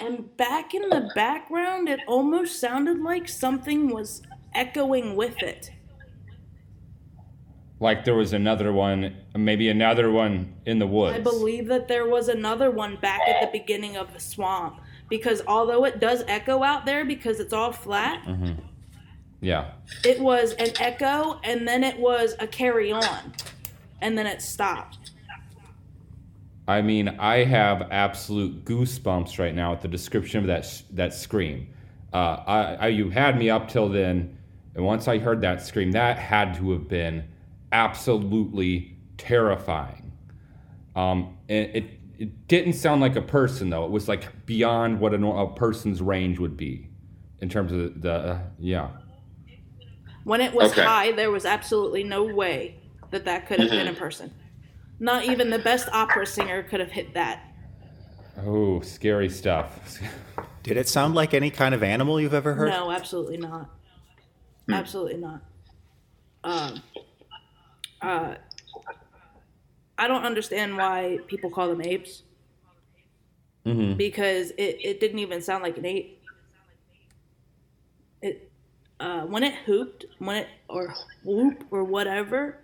and 0.00 0.34
back 0.38 0.74
in 0.74 0.88
the 0.88 1.10
background 1.14 1.88
it 1.88 2.00
almost 2.08 2.58
sounded 2.58 3.00
like 3.00 3.28
something 3.28 3.88
was 3.88 4.22
echoing 4.54 5.14
with 5.14 5.40
it 5.42 5.70
like 7.80 8.04
there 8.04 8.14
was 8.14 8.32
another 8.32 8.72
one 8.72 9.16
maybe 9.34 9.68
another 9.68 10.10
one 10.10 10.54
in 10.66 10.78
the 10.78 10.86
woods 10.86 11.16
i 11.16 11.20
believe 11.20 11.66
that 11.66 11.88
there 11.88 12.06
was 12.06 12.28
another 12.28 12.70
one 12.70 12.96
back 12.96 13.20
at 13.26 13.40
the 13.40 13.58
beginning 13.58 13.96
of 13.96 14.12
the 14.12 14.20
swamp 14.20 14.80
because 15.10 15.42
although 15.46 15.84
it 15.84 16.00
does 16.00 16.24
echo 16.26 16.62
out 16.62 16.86
there 16.86 17.04
because 17.04 17.40
it's 17.40 17.52
all 17.52 17.72
flat, 17.72 18.24
mm-hmm. 18.24 18.54
yeah, 19.42 19.72
it 20.04 20.18
was 20.18 20.54
an 20.54 20.70
echo 20.80 21.38
and 21.44 21.68
then 21.68 21.84
it 21.84 21.98
was 21.98 22.34
a 22.38 22.46
carry 22.46 22.90
on, 22.90 23.34
and 24.00 24.16
then 24.16 24.26
it 24.26 24.40
stopped. 24.40 25.10
I 26.66 26.80
mean, 26.80 27.08
I 27.08 27.44
have 27.44 27.88
absolute 27.90 28.64
goosebumps 28.64 29.38
right 29.38 29.54
now 29.54 29.72
at 29.72 29.82
the 29.82 29.88
description 29.88 30.40
of 30.40 30.46
that 30.46 30.82
that 30.92 31.12
scream. 31.12 31.68
Uh, 32.12 32.42
I, 32.46 32.74
I, 32.74 32.86
you 32.88 33.10
had 33.10 33.38
me 33.38 33.50
up 33.50 33.68
till 33.68 33.88
then, 33.88 34.38
and 34.74 34.84
once 34.84 35.06
I 35.06 35.18
heard 35.18 35.40
that 35.42 35.62
scream, 35.62 35.92
that 35.92 36.18
had 36.18 36.54
to 36.54 36.72
have 36.72 36.88
been 36.88 37.24
absolutely 37.72 38.96
terrifying. 39.16 40.12
Um, 40.96 41.36
and 41.48 41.74
it 41.74 41.84
it 42.18 42.48
didn't 42.48 42.74
sound 42.74 43.00
like 43.00 43.16
a 43.16 43.22
person 43.22 43.70
though. 43.70 43.84
It 43.84 43.90
was 43.90 44.08
like 44.08 44.46
beyond 44.46 45.00
what 45.00 45.14
a, 45.14 45.26
a 45.26 45.54
person's 45.54 46.02
range 46.02 46.38
would 46.38 46.56
be 46.56 46.90
in 47.40 47.48
terms 47.48 47.72
of 47.72 48.02
the 48.02 48.12
uh, 48.12 48.38
yeah. 48.58 48.90
When 50.24 50.40
it 50.40 50.52
was 50.52 50.72
okay. 50.72 50.84
high, 50.84 51.12
there 51.12 51.30
was 51.30 51.46
absolutely 51.46 52.04
no 52.04 52.24
way 52.24 52.76
that 53.10 53.24
that 53.24 53.46
could 53.46 53.58
have 53.58 53.70
mm-hmm. 53.70 53.78
been 53.78 53.88
a 53.88 53.94
person. 53.94 54.32
Not 54.98 55.24
even 55.24 55.48
the 55.48 55.58
best 55.58 55.88
opera 55.92 56.26
singer 56.26 56.62
could 56.62 56.80
have 56.80 56.90
hit 56.90 57.14
that. 57.14 57.42
Oh, 58.44 58.80
scary 58.80 59.30
stuff. 59.30 59.98
Did 60.62 60.76
it 60.76 60.88
sound 60.88 61.14
like 61.14 61.32
any 61.32 61.50
kind 61.50 61.74
of 61.74 61.82
animal 61.82 62.20
you've 62.20 62.34
ever 62.34 62.54
heard? 62.54 62.68
No, 62.68 62.90
absolutely 62.90 63.38
not. 63.38 63.70
Hmm. 64.66 64.74
Absolutely 64.74 65.16
not. 65.16 65.40
Um, 66.44 66.82
uh, 68.02 68.34
I 69.98 70.08
don't 70.08 70.24
understand 70.24 70.76
why 70.76 71.18
people 71.26 71.50
call 71.50 71.68
them 71.68 71.82
apes. 71.82 72.22
Mm-hmm. 73.66 73.96
Because 73.96 74.52
it, 74.52 74.78
it 74.82 75.00
didn't 75.00 75.18
even 75.18 75.42
sound 75.42 75.62
like 75.62 75.76
an 75.76 75.84
ape. 75.84 76.22
It 78.22 78.50
uh, 78.98 79.22
when 79.22 79.42
it 79.42 79.54
hooped, 79.66 80.06
when 80.18 80.36
it 80.36 80.48
or 80.68 80.94
whoop 81.24 81.64
or 81.70 81.84
whatever, 81.84 82.58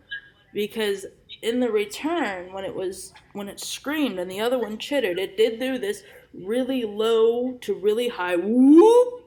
because 0.54 1.04
in 1.42 1.60
the 1.60 1.70
return 1.70 2.52
when 2.52 2.64
it 2.64 2.74
was 2.74 3.12
when 3.34 3.48
it 3.48 3.60
screamed 3.60 4.18
and 4.18 4.30
the 4.30 4.40
other 4.40 4.58
one 4.58 4.78
chittered, 4.78 5.18
it 5.18 5.36
did 5.36 5.60
do 5.60 5.76
this 5.76 6.02
really 6.32 6.84
low 6.84 7.52
to 7.60 7.74
really 7.74 8.08
high 8.08 8.36
whoop, 8.36 9.24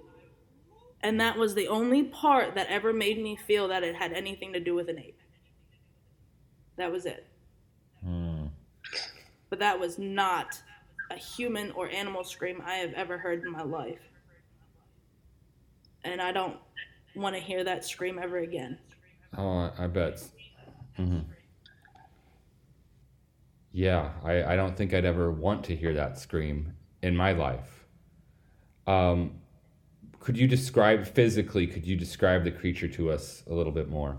and 1.02 1.20
that 1.22 1.38
was 1.38 1.54
the 1.54 1.68
only 1.68 2.04
part 2.04 2.56
that 2.56 2.68
ever 2.68 2.94
made 2.94 3.22
me 3.22 3.36
feel 3.36 3.68
that 3.68 3.84
it 3.84 3.96
had 3.96 4.14
anything 4.14 4.54
to 4.54 4.60
do 4.60 4.74
with 4.74 4.90
an 4.90 4.98
ape. 4.98 5.19
That 6.80 6.94
was 6.94 7.06
it. 7.06 7.26
Mm. 8.08 8.50
But 9.50 9.60
that 9.60 9.78
was 9.78 10.00
not 10.00 10.58
a 11.12 11.16
human 11.16 11.72
or 11.72 11.90
animal 11.90 12.24
scream 12.24 12.64
I 12.66 12.76
have 12.76 12.94
ever 12.94 13.18
heard 13.18 13.44
in 13.44 13.52
my 13.52 13.64
life. 13.64 14.00
And 16.06 16.22
I 16.22 16.32
don't 16.32 16.56
want 17.18 17.36
to 17.36 17.42
hear 17.42 17.66
that 17.66 17.84
scream 17.84 18.18
ever 18.18 18.38
again. 18.38 18.78
Oh, 19.38 19.70
I 19.78 19.88
bet. 19.88 20.24
Mm-hmm. 20.98 21.20
Yeah, 23.74 24.12
I, 24.24 24.54
I 24.54 24.56
don't 24.56 24.78
think 24.78 24.94
I'd 24.94 25.04
ever 25.04 25.32
want 25.32 25.66
to 25.66 25.76
hear 25.76 25.94
that 25.96 26.18
scream 26.18 26.76
in 27.02 27.14
my 27.14 27.34
life. 27.34 27.86
Um, 28.88 29.42
could 30.22 30.38
you 30.38 30.48
describe 30.48 31.06
physically, 31.06 31.68
could 31.68 31.86
you 31.86 31.98
describe 31.98 32.46
the 32.46 32.52
creature 32.52 32.88
to 32.88 33.12
us 33.12 33.44
a 33.48 33.54
little 33.54 33.74
bit 33.74 33.90
more? 33.90 34.18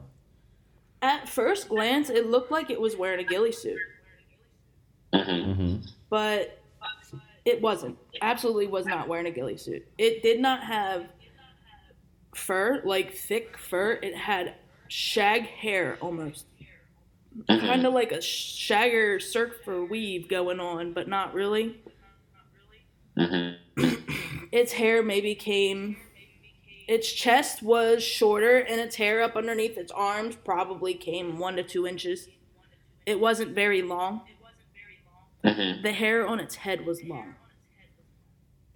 At 1.02 1.28
first 1.28 1.68
glance, 1.68 2.10
it 2.10 2.26
looked 2.26 2.50
like 2.50 2.70
it 2.70 2.80
was 2.80 2.96
wearing 2.96 3.20
a 3.20 3.28
ghillie 3.28 3.52
suit. 3.52 3.78
Mm-hmm. 5.14 5.50
mm-hmm. 5.50 5.76
But 6.08 6.60
it 7.44 7.60
wasn't. 7.62 7.96
Absolutely 8.20 8.66
was 8.66 8.86
not 8.86 9.08
wearing 9.08 9.26
a 9.26 9.30
ghillie 9.30 9.56
suit. 9.56 9.86
It 9.98 10.22
did 10.22 10.40
not 10.40 10.62
have 10.62 11.06
fur, 12.34 12.82
like 12.84 13.14
thick 13.14 13.56
fur. 13.58 13.92
It 14.02 14.16
had 14.16 14.54
shag 14.88 15.42
hair 15.46 15.98
almost. 16.00 16.46
Mm-hmm. 17.48 17.66
Kind 17.66 17.86
of 17.86 17.94
like 17.94 18.12
a 18.12 18.18
shagger 18.18 19.22
surfer 19.22 19.84
weave 19.84 20.28
going 20.28 20.60
on, 20.60 20.92
but 20.92 21.08
not 21.08 21.32
really. 21.32 21.80
Mm-hmm. 23.16 23.94
its 24.52 24.72
hair 24.72 25.02
maybe 25.02 25.34
came 25.34 25.96
its 26.90 27.12
chest 27.12 27.62
was 27.62 28.02
shorter, 28.02 28.58
and 28.58 28.80
its 28.80 28.96
hair 28.96 29.22
up 29.22 29.36
underneath 29.36 29.78
its 29.78 29.92
arms 29.92 30.34
probably 30.34 30.92
came 30.92 31.38
one 31.38 31.54
to 31.54 31.62
two 31.62 31.86
inches. 31.86 32.26
It 33.06 33.20
wasn't 33.20 33.54
very 33.54 33.80
long. 33.80 34.22
Mm-hmm. 35.44 35.84
The 35.84 35.92
hair 35.92 36.26
on 36.26 36.40
its 36.40 36.56
head 36.56 36.84
was 36.84 37.04
long. 37.04 37.36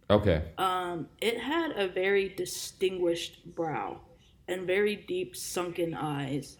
Okay. 0.09 0.44
Um, 0.59 1.09
it 1.20 1.40
had 1.40 1.72
a 1.72 1.88
very 1.88 2.29
distinguished 2.29 3.53
brow 3.57 3.98
and 4.46 4.64
very 4.64 4.94
deep 4.94 5.35
sunken 5.35 5.92
eyes. 5.92 6.57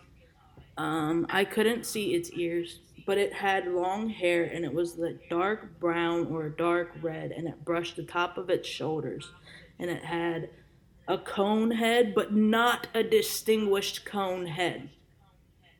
Um, 0.77 1.25
I 1.31 1.45
couldn't 1.45 1.87
see 1.87 2.14
its 2.14 2.33
ears, 2.33 2.81
but 3.07 3.17
it 3.17 3.33
had 3.33 3.69
long 3.69 4.09
hair 4.09 4.43
and 4.43 4.64
it 4.64 4.75
was 4.75 4.97
the 4.97 5.21
dark 5.31 5.79
brown 5.79 6.27
or 6.27 6.49
dark 6.49 6.90
red, 7.01 7.31
and 7.31 7.47
it 7.47 7.64
brushed 7.64 7.95
the 7.95 8.03
top 8.03 8.38
of 8.38 8.51
its 8.51 8.69
shoulders, 8.69 9.31
and 9.79 9.88
it 9.88 10.05
had 10.05 10.51
a 11.07 11.19
cone 11.19 11.71
head, 11.71 12.14
but 12.14 12.33
not 12.33 12.88
a 12.95 13.03
distinguished 13.03 14.05
cone 14.05 14.47
head. 14.47 14.90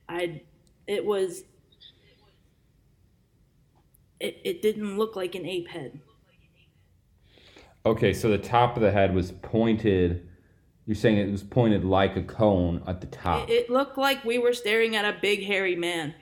I, 0.07 0.41
it 0.87 1.05
was, 1.05 1.43
it, 4.19 4.39
it 4.43 4.61
didn't 4.61 4.97
look 4.97 5.15
like 5.15 5.35
an 5.35 5.45
ape 5.45 5.67
head. 5.67 5.99
Okay, 7.85 8.13
so 8.13 8.29
the 8.29 8.37
top 8.37 8.75
of 8.75 8.81
the 8.81 8.91
head 8.91 9.13
was 9.13 9.31
pointed. 9.31 10.27
You're 10.85 10.95
saying 10.95 11.17
it 11.17 11.31
was 11.31 11.43
pointed 11.43 11.83
like 11.83 12.15
a 12.15 12.23
cone 12.23 12.83
at 12.87 13.01
the 13.01 13.07
top. 13.07 13.49
It, 13.49 13.53
it 13.53 13.69
looked 13.69 13.97
like 13.97 14.23
we 14.23 14.37
were 14.37 14.53
staring 14.53 14.95
at 14.95 15.05
a 15.05 15.17
big 15.19 15.43
hairy 15.43 15.75
man. 15.75 16.13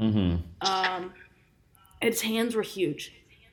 Mm-hmm. 0.00 0.66
Um, 0.66 1.14
its 2.02 2.20
hands 2.20 2.54
were 2.54 2.62
huge. 2.62 3.12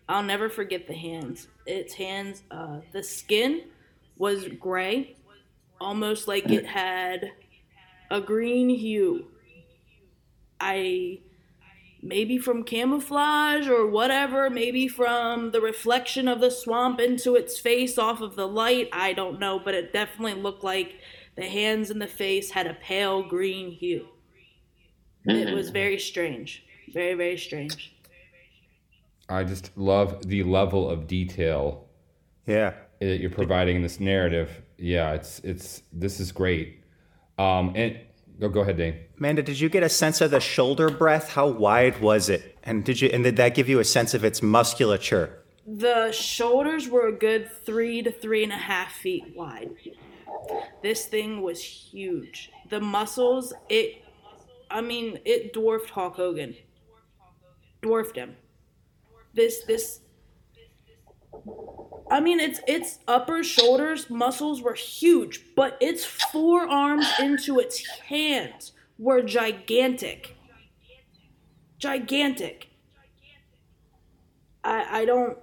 I'll 0.10 0.24
never 0.24 0.50
forget 0.50 0.88
the 0.88 0.94
hands. 0.94 1.48
Its 1.66 1.94
hands, 1.94 2.44
uh, 2.52 2.80
the 2.92 3.02
skin 3.02 3.64
was 4.24 4.48
gray, 4.48 5.18
almost 5.82 6.30
like 6.30 6.50
it 6.50 6.66
had 6.66 7.34
a 8.10 8.22
green 8.22 8.70
hue. 8.70 9.28
I 10.62 11.20
maybe 12.02 12.38
from 12.38 12.64
camouflage 12.64 13.68
or 13.68 13.86
whatever, 13.86 14.50
maybe 14.50 14.88
from 14.88 15.52
the 15.52 15.60
reflection 15.60 16.30
of 16.30 16.40
the 16.40 16.52
swamp 16.52 17.02
into 17.02 17.36
its 17.36 17.60
face 17.60 17.98
off 17.98 18.22
of 18.22 18.38
the 18.38 18.48
light, 18.48 18.88
I 18.94 19.12
don't 19.12 19.42
know, 19.42 19.60
but 19.60 19.74
it 19.74 19.92
definitely 19.92 20.42
looked 20.42 20.64
like 20.64 20.96
The 21.36 21.50
hands 21.50 21.90
and 21.90 22.02
the 22.02 22.08
face 22.08 22.52
had 22.52 22.68
a 22.68 22.76
pale 22.76 23.24
green 23.24 23.72
hue. 23.72 24.08
Mm. 25.28 25.48
It 25.48 25.54
was 25.54 25.70
mm. 25.70 25.74
very 25.74 26.00
strange. 26.00 26.64
Very, 26.94 27.16
very 27.16 27.38
strange. 27.38 27.94
I 29.28 29.44
just 29.44 29.76
love 29.76 30.28
the 30.28 30.44
level 30.44 30.90
of 30.90 31.08
detail. 31.08 31.88
Yeah. 32.46 32.74
That 33.08 33.20
you're 33.20 33.30
providing 33.30 33.76
in 33.78 33.82
this 33.82 34.00
narrative. 34.00 34.50
Yeah, 34.78 35.14
it's 35.14 35.40
it's 35.40 35.84
this 35.92 36.20
is 36.20 36.32
great. 36.32 36.82
Um, 37.38 37.74
and 37.76 38.00
oh, 38.42 38.50
go 38.50 38.62
ahead, 38.62 38.78
Dane. 38.78 39.00
Amanda, 39.18 39.44
did 39.44 39.60
you 39.60 39.70
get 39.70 39.84
a 39.84 39.90
sense 39.90 40.22
of 40.22 40.32
the 40.32 40.40
shoulder 40.40 40.90
breadth? 40.90 41.30
How 41.30 41.48
wide 41.48 42.00
was 42.02 42.30
it? 42.30 42.58
And 42.64 42.84
did 42.86 43.02
you 43.02 43.10
and 43.10 43.24
did 43.24 43.36
that 43.38 43.56
give 43.56 43.68
you 43.68 43.80
a 43.80 43.84
sense 43.84 44.14
of 44.14 44.24
its 44.24 44.42
musculature? 44.42 45.44
The 45.66 46.12
shoulders 46.12 46.88
were 46.88 47.08
a 47.08 47.12
good 47.12 47.52
three 47.66 48.02
to 48.02 48.12
three 48.12 48.44
and 48.44 48.52
a 48.52 48.58
half 48.58 48.94
feet 48.94 49.34
wide. 49.36 49.72
This 50.82 51.06
thing 51.06 51.42
was 51.42 51.62
huge. 51.62 52.52
The 52.70 52.82
muscles, 52.82 53.54
it 53.70 54.04
I 54.70 54.82
mean, 54.82 55.20
it 55.26 55.54
dwarfed 55.54 55.90
Hulk 55.90 56.16
Hogan. 56.16 56.56
Dwarfed 57.82 58.16
him. 58.16 58.36
This 59.34 59.64
this 59.66 60.00
I 62.12 62.20
mean, 62.20 62.40
its 62.40 62.60
its 62.68 63.00
upper 63.08 63.44
shoulders 63.44 64.10
muscles 64.10 64.62
were 64.62 64.74
huge, 64.74 65.42
but 65.56 65.78
its 65.82 66.06
forearms 66.06 67.08
into 67.20 67.60
its 67.60 67.86
hands 67.88 68.74
were 68.98 69.22
gigantic. 69.22 70.36
Gigantic. 71.80 72.70
I 74.64 75.02
I 75.02 75.06
don't 75.06 75.38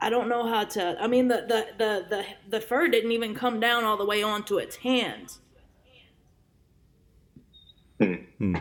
I 0.00 0.08
don't 0.08 0.28
know 0.28 0.46
how 0.46 0.64
to. 0.64 0.96
I 1.00 1.06
mean, 1.06 1.28
the 1.28 1.44
the 1.46 1.66
the 1.76 2.06
the, 2.08 2.24
the 2.48 2.60
fur 2.60 2.88
didn't 2.88 3.12
even 3.12 3.34
come 3.34 3.60
down 3.60 3.84
all 3.84 3.96
the 3.96 4.06
way 4.06 4.22
onto 4.22 4.56
its 4.56 4.76
hands. 4.76 5.40
Hmm. 7.98 8.56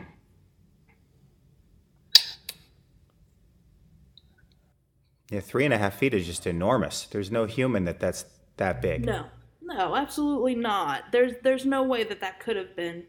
Yeah, 5.32 5.42
three 5.42 5.66
and 5.66 5.74
a 5.74 5.78
half 5.78 5.96
feet 5.96 6.14
is 6.14 6.26
just 6.26 6.48
enormous. 6.48 7.06
There's 7.06 7.32
no 7.32 7.46
human 7.46 7.86
that 7.86 8.00
that's 8.00 8.26
that 8.58 8.82
big. 8.82 9.06
No, 9.06 9.26
no, 9.62 9.96
absolutely 9.96 10.56
not. 10.56 11.12
There's 11.12 11.34
there's 11.44 11.66
no 11.66 11.84
way 11.84 12.04
that 12.04 12.20
that 12.22 12.40
could 12.40 12.56
have 12.56 12.76
been. 12.76 13.04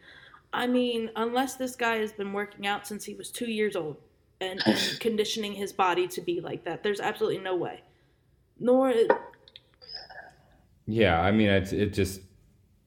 I 0.52 0.66
mean, 0.66 1.10
unless 1.16 1.56
this 1.56 1.76
guy 1.76 1.96
has 1.98 2.12
been 2.12 2.32
working 2.32 2.66
out 2.66 2.86
since 2.86 3.04
he 3.04 3.14
was 3.14 3.30
two 3.30 3.50
years 3.50 3.76
old 3.76 3.96
and, 4.40 4.60
and 4.66 4.78
conditioning 5.00 5.54
his 5.54 5.72
body 5.72 6.08
to 6.08 6.20
be 6.20 6.40
like 6.40 6.64
that, 6.64 6.82
there's 6.82 7.00
absolutely 7.00 7.38
no 7.38 7.56
way. 7.56 7.80
Nor. 8.58 8.92
Yeah, 10.86 11.20
I 11.20 11.30
mean, 11.30 11.48
it's 11.48 11.72
it 11.72 11.94
just 11.94 12.20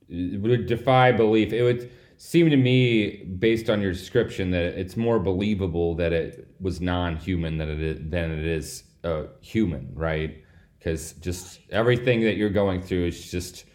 it 0.10 0.42
would 0.42 0.68
defy 0.68 1.12
belief. 1.12 1.54
It 1.54 1.64
would 1.64 1.92
seem 2.18 2.52
to 2.52 2.58
me, 2.58 3.24
based 3.24 3.68
on 3.70 3.82
your 3.82 3.94
description, 3.94 4.52
that 4.52 4.62
it's 4.62 4.96
more 4.96 5.20
believable 5.20 5.96
that 5.96 6.14
it 6.14 6.48
was 6.60 6.82
non-human 6.82 7.58
than 7.58 7.70
it 7.70 7.82
is, 7.82 8.00
than 8.10 8.32
it 8.32 8.46
is 8.46 8.84
uh, 9.04 9.24
human, 9.42 9.92
right? 9.94 10.44
Because 10.78 11.14
just 11.14 11.60
everything 11.70 12.22
that 12.22 12.36
you're 12.36 12.50
going 12.50 12.82
through 12.82 13.08
is 13.08 13.32
just 13.32 13.66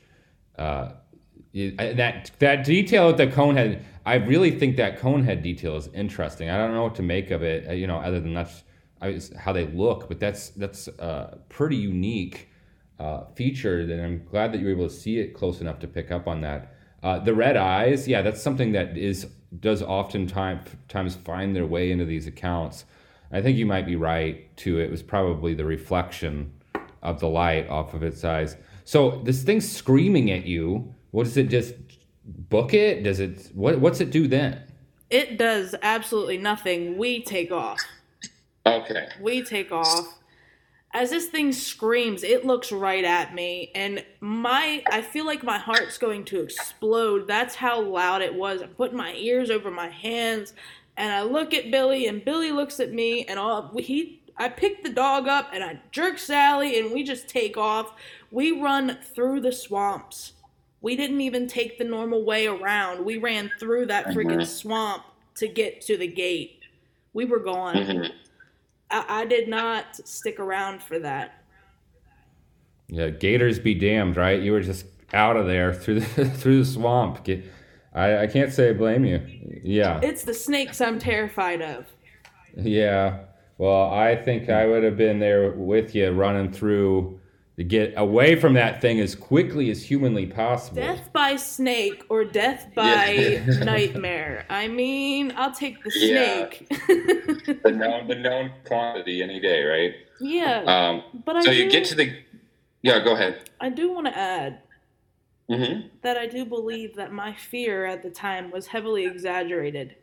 uh, 0.58 0.90
that 1.54 2.30
that 2.38 2.64
detail 2.64 3.12
that 3.12 3.30
the 3.30 3.34
cone 3.34 3.56
head. 3.56 3.84
I 4.04 4.14
really 4.14 4.50
think 4.50 4.76
that 4.76 4.98
cone 4.98 5.22
head 5.22 5.42
detail 5.42 5.76
is 5.76 5.88
interesting. 5.88 6.48
I 6.48 6.56
don't 6.56 6.72
know 6.72 6.82
what 6.82 6.94
to 6.96 7.02
make 7.02 7.30
of 7.30 7.42
it, 7.42 7.68
uh, 7.68 7.72
you 7.72 7.86
know, 7.86 7.98
other 7.98 8.20
than 8.20 8.34
that's 8.34 8.64
how 9.38 9.52
they 9.52 9.66
look, 9.66 10.08
but 10.08 10.18
that's 10.18 10.50
that's 10.50 10.88
a 10.88 11.38
pretty 11.48 11.76
unique 11.76 12.48
uh, 12.98 13.24
feature. 13.34 13.80
And 13.80 14.00
I'm 14.00 14.24
glad 14.24 14.52
that 14.52 14.58
you 14.58 14.66
were 14.66 14.72
able 14.72 14.88
to 14.88 14.94
see 14.94 15.18
it 15.18 15.34
close 15.34 15.60
enough 15.60 15.78
to 15.80 15.88
pick 15.88 16.10
up 16.10 16.26
on 16.26 16.40
that. 16.42 16.74
Uh, 17.02 17.18
the 17.18 17.34
red 17.34 17.56
eyes, 17.56 18.08
yeah, 18.08 18.22
that's 18.22 18.42
something 18.42 18.72
that 18.72 18.96
is 18.96 19.26
does 19.60 19.82
oftentimes 19.82 20.68
times 20.88 21.14
find 21.14 21.54
their 21.54 21.66
way 21.66 21.90
into 21.90 22.04
these 22.04 22.26
accounts. 22.26 22.84
I 23.30 23.42
think 23.42 23.58
you 23.58 23.66
might 23.66 23.86
be 23.86 23.96
right 23.96 24.56
too. 24.56 24.80
It 24.80 24.90
was 24.90 25.02
probably 25.02 25.54
the 25.54 25.64
reflection 25.64 26.52
of 27.02 27.20
the 27.20 27.28
light 27.28 27.68
off 27.68 27.94
of 27.94 28.02
its 28.02 28.24
eyes. 28.24 28.56
So 28.84 29.20
this 29.24 29.42
thing's 29.42 29.70
screaming 29.70 30.30
at 30.30 30.46
you. 30.46 30.94
What 31.10 31.24
does 31.24 31.36
it 31.36 31.50
just 31.50 31.74
book 32.24 32.74
it? 32.74 33.02
Does 33.02 33.20
it 33.20 33.50
what 33.54 33.80
what's 33.80 34.00
it 34.00 34.10
do 34.10 34.26
then? 34.26 34.62
It 35.10 35.38
does 35.38 35.74
absolutely 35.82 36.38
nothing. 36.38 36.98
We 36.98 37.22
take 37.22 37.52
off. 37.52 37.80
Okay. 38.66 39.08
We 39.20 39.42
take 39.42 39.72
off. 39.72 40.14
As 40.94 41.10
this 41.10 41.26
thing 41.26 41.52
screams, 41.52 42.22
it 42.22 42.46
looks 42.46 42.72
right 42.72 43.04
at 43.04 43.34
me 43.34 43.70
and 43.74 44.04
my 44.20 44.82
I 44.90 45.02
feel 45.02 45.26
like 45.26 45.42
my 45.42 45.58
heart's 45.58 45.98
going 45.98 46.24
to 46.26 46.40
explode. 46.40 47.26
That's 47.26 47.54
how 47.56 47.82
loud 47.82 48.22
it 48.22 48.34
was. 48.34 48.62
I'm 48.62 48.70
putting 48.70 48.96
my 48.96 49.12
ears 49.14 49.50
over 49.50 49.70
my 49.70 49.88
hands 49.88 50.54
and 50.98 51.12
I 51.12 51.22
look 51.22 51.54
at 51.54 51.70
Billy, 51.70 52.06
and 52.06 52.22
Billy 52.22 52.52
looks 52.52 52.80
at 52.80 52.92
me, 52.92 53.24
and 53.24 53.38
all 53.38 53.72
he 53.78 54.20
I 54.38 54.48
pick 54.48 54.82
the 54.82 54.90
dog 54.90 55.26
up 55.26 55.50
and 55.52 55.64
I 55.64 55.80
jerk 55.90 56.18
Sally, 56.18 56.78
and 56.78 56.92
we 56.92 57.02
just 57.02 57.28
take 57.28 57.56
off. 57.56 57.92
We 58.30 58.60
run 58.60 58.98
through 59.14 59.40
the 59.40 59.52
swamps. 59.52 60.34
We 60.80 60.94
didn't 60.94 61.20
even 61.20 61.48
take 61.48 61.78
the 61.78 61.84
normal 61.84 62.24
way 62.24 62.46
around. 62.46 63.04
We 63.04 63.16
ran 63.16 63.50
through 63.58 63.86
that 63.86 64.06
freaking 64.06 64.34
mm-hmm. 64.34 64.44
swamp 64.44 65.02
to 65.36 65.48
get 65.48 65.80
to 65.82 65.96
the 65.96 66.06
gate. 66.06 66.60
We 67.14 67.24
were 67.24 67.40
gone. 67.40 67.74
Mm-hmm. 67.74 68.12
I, 68.90 69.22
I 69.22 69.24
did 69.24 69.48
not 69.48 69.96
stick 70.06 70.38
around 70.38 70.82
for 70.82 71.00
that. 71.00 71.42
Yeah, 72.86 73.10
gators 73.10 73.58
be 73.58 73.74
damned, 73.74 74.16
right? 74.16 74.40
You 74.40 74.52
were 74.52 74.62
just 74.62 74.86
out 75.12 75.36
of 75.36 75.46
there 75.46 75.74
through 75.74 76.00
the 76.00 76.24
through 76.30 76.60
the 76.60 76.70
swamp. 76.70 77.24
Get, 77.24 77.44
I, 77.98 78.22
I 78.22 78.26
can't 78.26 78.52
say 78.52 78.70
I 78.70 78.72
blame 78.72 79.04
you. 79.04 79.20
Yeah. 79.62 80.00
It's 80.02 80.22
the 80.22 80.34
snakes 80.34 80.80
I'm 80.80 80.98
terrified 80.98 81.60
of. 81.60 81.86
Yeah. 82.56 83.20
Well, 83.58 83.90
I 83.90 84.14
think 84.14 84.48
I 84.48 84.66
would 84.66 84.84
have 84.84 84.96
been 84.96 85.18
there 85.18 85.50
with 85.50 85.94
you 85.94 86.10
running 86.10 86.52
through 86.52 87.18
to 87.56 87.64
get 87.64 87.92
away 87.96 88.36
from 88.36 88.54
that 88.54 88.80
thing 88.80 89.00
as 89.00 89.16
quickly 89.16 89.68
as 89.72 89.82
humanly 89.82 90.26
possible. 90.26 90.80
Death 90.80 91.12
by 91.12 91.34
snake 91.34 92.04
or 92.08 92.24
death 92.24 92.68
by 92.76 93.10
yeah. 93.10 93.44
nightmare. 93.64 94.46
I 94.48 94.68
mean, 94.68 95.32
I'll 95.36 95.52
take 95.52 95.82
the 95.82 95.90
snake. 95.90 96.68
Yeah. 96.70 96.76
the 97.64 97.72
known 97.72 98.06
the 98.06 98.14
known 98.14 98.52
quantity 98.64 99.24
any 99.24 99.40
day, 99.40 99.64
right? 99.64 99.92
Yeah. 100.20 100.62
Um, 100.66 101.22
but 101.24 101.42
so 101.42 101.50
I 101.50 101.54
you 101.54 101.64
do, 101.64 101.70
get 101.72 101.84
to 101.86 101.96
the 101.96 102.16
yeah. 102.82 103.00
Go 103.02 103.14
ahead. 103.14 103.50
I 103.60 103.70
do 103.70 103.92
want 103.92 104.06
to 104.06 104.16
add 104.16 104.60
mm-hmm. 105.50 105.88
that 106.02 106.16
I 106.16 106.26
do 106.26 106.44
believe 106.44 106.96
that 106.96 107.12
my 107.12 107.34
fear 107.34 107.86
at 107.86 108.02
the 108.02 108.10
time 108.10 108.50
was 108.50 108.66
heavily 108.66 109.06
exaggerated. 109.06 109.96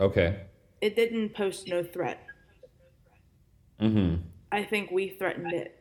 Okay. 0.00 0.40
It 0.80 0.96
didn't 0.96 1.30
pose 1.30 1.64
no 1.66 1.82
threat. 1.82 2.26
Mm-hmm. 3.80 4.22
I 4.52 4.64
think 4.64 4.90
we 4.90 5.08
threatened 5.08 5.52
it. 5.52 5.80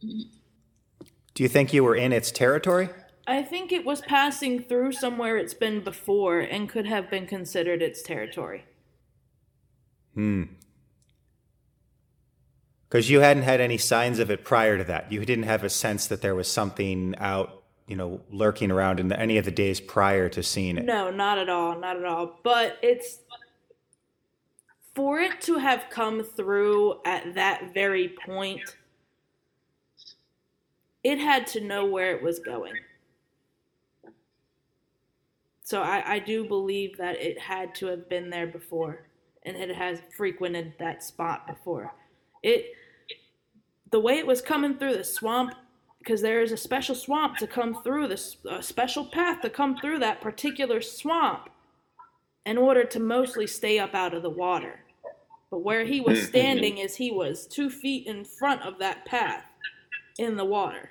Do 0.00 1.42
you 1.42 1.48
think 1.48 1.72
you 1.72 1.84
were 1.84 1.96
in 1.96 2.12
its 2.12 2.30
territory? 2.30 2.88
I 3.26 3.42
think 3.42 3.70
it 3.70 3.84
was 3.84 4.00
passing 4.00 4.62
through 4.62 4.92
somewhere 4.92 5.36
it's 5.36 5.54
been 5.54 5.84
before 5.84 6.40
and 6.40 6.68
could 6.68 6.86
have 6.86 7.10
been 7.10 7.26
considered 7.26 7.82
its 7.82 8.02
territory. 8.02 8.64
Hmm. 10.14 10.44
Because 12.90 13.08
you 13.08 13.20
hadn't 13.20 13.44
had 13.44 13.60
any 13.60 13.78
signs 13.78 14.18
of 14.18 14.32
it 14.32 14.44
prior 14.44 14.76
to 14.76 14.82
that. 14.84 15.12
You 15.12 15.24
didn't 15.24 15.44
have 15.44 15.62
a 15.62 15.70
sense 15.70 16.08
that 16.08 16.22
there 16.22 16.34
was 16.34 16.48
something 16.48 17.14
out, 17.18 17.62
you 17.86 17.94
know, 17.94 18.20
lurking 18.32 18.72
around 18.72 18.98
in 18.98 19.06
the, 19.06 19.18
any 19.18 19.38
of 19.38 19.44
the 19.44 19.52
days 19.52 19.78
prior 19.80 20.28
to 20.30 20.42
seeing 20.42 20.76
it. 20.76 20.84
No, 20.84 21.08
not 21.08 21.38
at 21.38 21.48
all, 21.48 21.78
not 21.78 21.96
at 21.96 22.04
all. 22.04 22.40
But 22.42 22.78
it's 22.82 23.20
for 24.92 25.20
it 25.20 25.40
to 25.42 25.58
have 25.58 25.84
come 25.88 26.24
through 26.24 26.96
at 27.04 27.36
that 27.36 27.72
very 27.72 28.16
point. 28.26 28.76
It 31.04 31.18
had 31.18 31.46
to 31.48 31.60
know 31.60 31.86
where 31.86 32.16
it 32.16 32.20
was 32.20 32.40
going. 32.40 32.74
So 35.62 35.80
I, 35.80 36.14
I 36.14 36.18
do 36.18 36.44
believe 36.44 36.96
that 36.98 37.22
it 37.22 37.38
had 37.38 37.72
to 37.76 37.86
have 37.86 38.08
been 38.08 38.30
there 38.30 38.48
before, 38.48 39.06
and 39.44 39.56
it 39.56 39.76
has 39.76 40.00
frequented 40.16 40.74
that 40.80 41.04
spot 41.04 41.46
before. 41.46 41.94
It 42.42 42.72
the 43.90 44.00
way 44.00 44.18
it 44.18 44.26
was 44.26 44.40
coming 44.40 44.76
through 44.76 44.96
the 44.96 45.04
swamp 45.04 45.54
because 45.98 46.22
there 46.22 46.40
is 46.40 46.52
a 46.52 46.56
special 46.56 46.94
swamp 46.94 47.36
to 47.36 47.46
come 47.46 47.82
through 47.82 48.08
this 48.08 48.36
a 48.48 48.62
special 48.62 49.04
path 49.04 49.42
to 49.42 49.50
come 49.50 49.76
through 49.76 49.98
that 49.98 50.20
particular 50.20 50.80
swamp 50.80 51.48
in 52.46 52.56
order 52.56 52.84
to 52.84 52.98
mostly 52.98 53.46
stay 53.46 53.78
up 53.78 53.94
out 53.94 54.14
of 54.14 54.22
the 54.22 54.30
water. 54.30 54.80
But 55.50 55.58
where 55.58 55.84
he 55.84 56.00
was 56.00 56.18
mm-hmm. 56.18 56.28
standing 56.28 56.78
is 56.78 56.96
he 56.96 57.10
was 57.10 57.46
two 57.46 57.68
feet 57.68 58.06
in 58.06 58.24
front 58.24 58.62
of 58.62 58.78
that 58.78 59.04
path 59.04 59.44
in 60.18 60.36
the 60.36 60.44
water. 60.44 60.90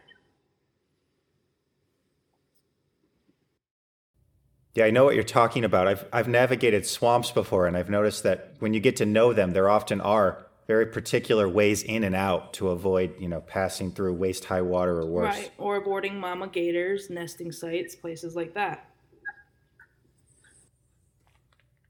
Yeah, 4.76 4.86
I 4.86 4.92
know 4.92 5.06
what 5.06 5.16
you're 5.16 5.24
talking 5.24 5.66
about. 5.66 5.88
I've 5.88 6.06
I've 6.14 6.28
navigated 6.28 6.86
swamps 6.86 7.32
before 7.32 7.66
and 7.66 7.76
I've 7.76 7.90
noticed 7.90 8.24
that 8.24 8.54
when 8.60 8.74
you 8.74 8.80
get 8.80 8.98
to 8.98 9.06
know 9.06 9.34
them 9.34 9.52
there 9.52 9.70
often 9.70 10.00
are 10.02 10.46
very 10.70 10.86
particular 10.86 11.50
ways 11.50 11.82
in 11.82 12.04
and 12.04 12.16
out 12.16 12.54
to 12.54 12.70
avoid, 12.70 13.16
you 13.20 13.28
know, 13.28 13.42
passing 13.42 13.92
through 13.92 14.14
waist 14.14 14.46
high 14.46 14.62
water 14.62 15.00
or 15.00 15.06
worse. 15.08 15.36
Right. 15.36 15.52
Or 15.58 15.78
avoiding 15.78 16.20
mama 16.20 16.48
gators, 16.48 17.10
nesting 17.10 17.52
sites, 17.52 17.96
places 17.96 18.36
like 18.36 18.54
that. 18.54 18.88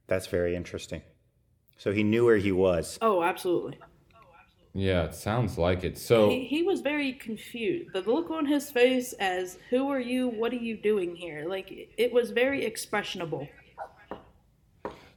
That's 0.07 0.27
very 0.27 0.55
interesting. 0.55 1.01
So 1.77 1.91
he 1.91 2.03
knew 2.03 2.23
where 2.23 2.37
he 2.37 2.53
was. 2.53 2.97
Oh, 3.01 3.21
absolutely. 3.21 3.77
Yeah, 4.73 5.03
it 5.03 5.13
sounds 5.13 5.57
like 5.57 5.83
it. 5.83 5.97
So 5.97 6.29
He, 6.29 6.45
he 6.45 6.63
was 6.63 6.79
very 6.79 7.11
confused. 7.11 7.91
The 7.91 7.99
look 8.09 8.31
on 8.31 8.45
his 8.45 8.71
face 8.71 9.11
as, 9.19 9.57
who 9.69 9.89
are 9.89 9.99
you? 9.99 10.29
What 10.29 10.53
are 10.53 10.63
you 10.69 10.77
doing 10.77 11.17
here? 11.17 11.43
Like, 11.49 11.69
it- 11.69 11.89
it 11.97 12.13
was 12.13 12.31
very 12.31 12.63
expressionable. 12.63 13.49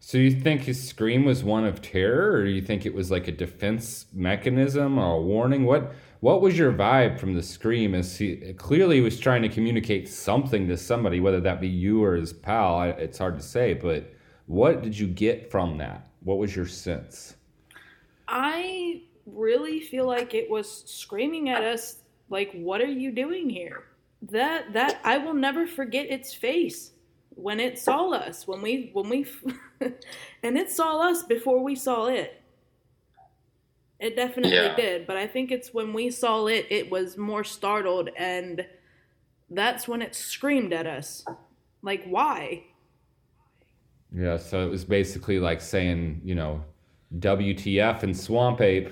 So 0.05 0.19
you 0.19 0.33
think 0.33 0.63
his 0.63 0.89
scream 0.89 1.25
was 1.25 1.45
one 1.45 1.65
of 1.65 1.81
terror, 1.81 2.33
or 2.33 2.45
you 2.45 2.61
think 2.61 2.85
it 2.85 2.93
was 2.93 3.13
like 3.13 3.29
a 3.29 3.33
defense 3.33 4.07
mechanism 4.13 4.99
or 4.99 5.15
a 5.15 5.21
warning? 5.21 5.65
What 5.65 5.95
what 6.19 6.41
was 6.41 6.59
your 6.59 6.73
vibe 6.73 7.21
from 7.21 7.35
the 7.35 7.43
scream? 7.43 7.95
As 7.95 8.17
he 8.17 8.53
clearly 8.55 9.01
was 9.01 9.21
trying 9.21 9.43
to 9.43 9.49
communicate 9.49 10.09
something 10.09 10.67
to 10.67 10.77
somebody, 10.77 11.21
whether 11.21 11.41
that 11.43 11.61
be 11.61 11.69
you 11.69 12.03
or 12.03 12.17
his 12.17 12.33
pal. 12.33 12.83
It's 12.83 13.19
hard 13.19 13.37
to 13.37 13.43
say, 13.45 13.75
but 13.75 14.13
what 14.47 14.83
did 14.83 14.99
you 14.99 15.07
get 15.07 15.53
from 15.53 15.79
that? 15.79 16.09
What 16.25 16.39
was 16.39 16.55
your 16.57 16.67
sense? 16.67 17.37
I 18.27 19.03
really 19.25 19.79
feel 19.79 20.09
like 20.09 20.35
it 20.35 20.51
was 20.51 20.83
screaming 20.85 21.49
at 21.49 21.63
us 21.63 21.99
like 22.29 22.51
what 22.55 22.81
are 22.81 22.87
you 22.87 23.13
doing 23.13 23.49
here? 23.49 23.85
That 24.21 24.73
that 24.73 25.01
I 25.05 25.19
will 25.19 25.35
never 25.35 25.65
forget 25.65 26.07
its 26.07 26.35
face 26.35 26.91
when 27.37 27.61
it 27.61 27.79
saw 27.79 28.11
us 28.11 28.47
when 28.47 28.61
we 28.63 28.91
when 28.93 29.09
we 29.09 29.27
and 30.43 30.59
it 30.59 30.71
saw 30.71 31.01
us 31.01 31.23
before 31.23 31.63
we 31.63 31.75
saw 31.75 32.07
it. 32.07 32.41
It 34.01 34.17
definitely 34.17 34.57
Yeah. 34.57 34.75
did, 34.75 35.07
but 35.07 35.17
I 35.17 35.27
think 35.29 35.53
it's 35.53 35.73
when 35.73 35.93
we 35.93 36.11
saw 36.11 36.47
it 36.47 36.67
it 36.71 36.91
was 36.91 37.17
more 37.17 37.45
startled 37.45 38.11
and 38.17 38.67
that's 39.51 39.87
when 39.87 40.03
it 40.03 40.15
screamed 40.15 40.73
at 40.73 40.87
us. 40.87 41.25
Like 41.83 42.05
why? 42.05 42.65
Yeah, 44.15 44.37
so 44.37 44.67
it 44.67 44.71
was 44.71 44.85
basically 44.85 45.39
like 45.39 45.61
saying, 45.61 46.21
you 46.25 46.35
know, 46.35 46.63
WTF 47.19 48.03
and 48.03 48.17
Swamp 48.17 48.61
Ape. 48.61 48.91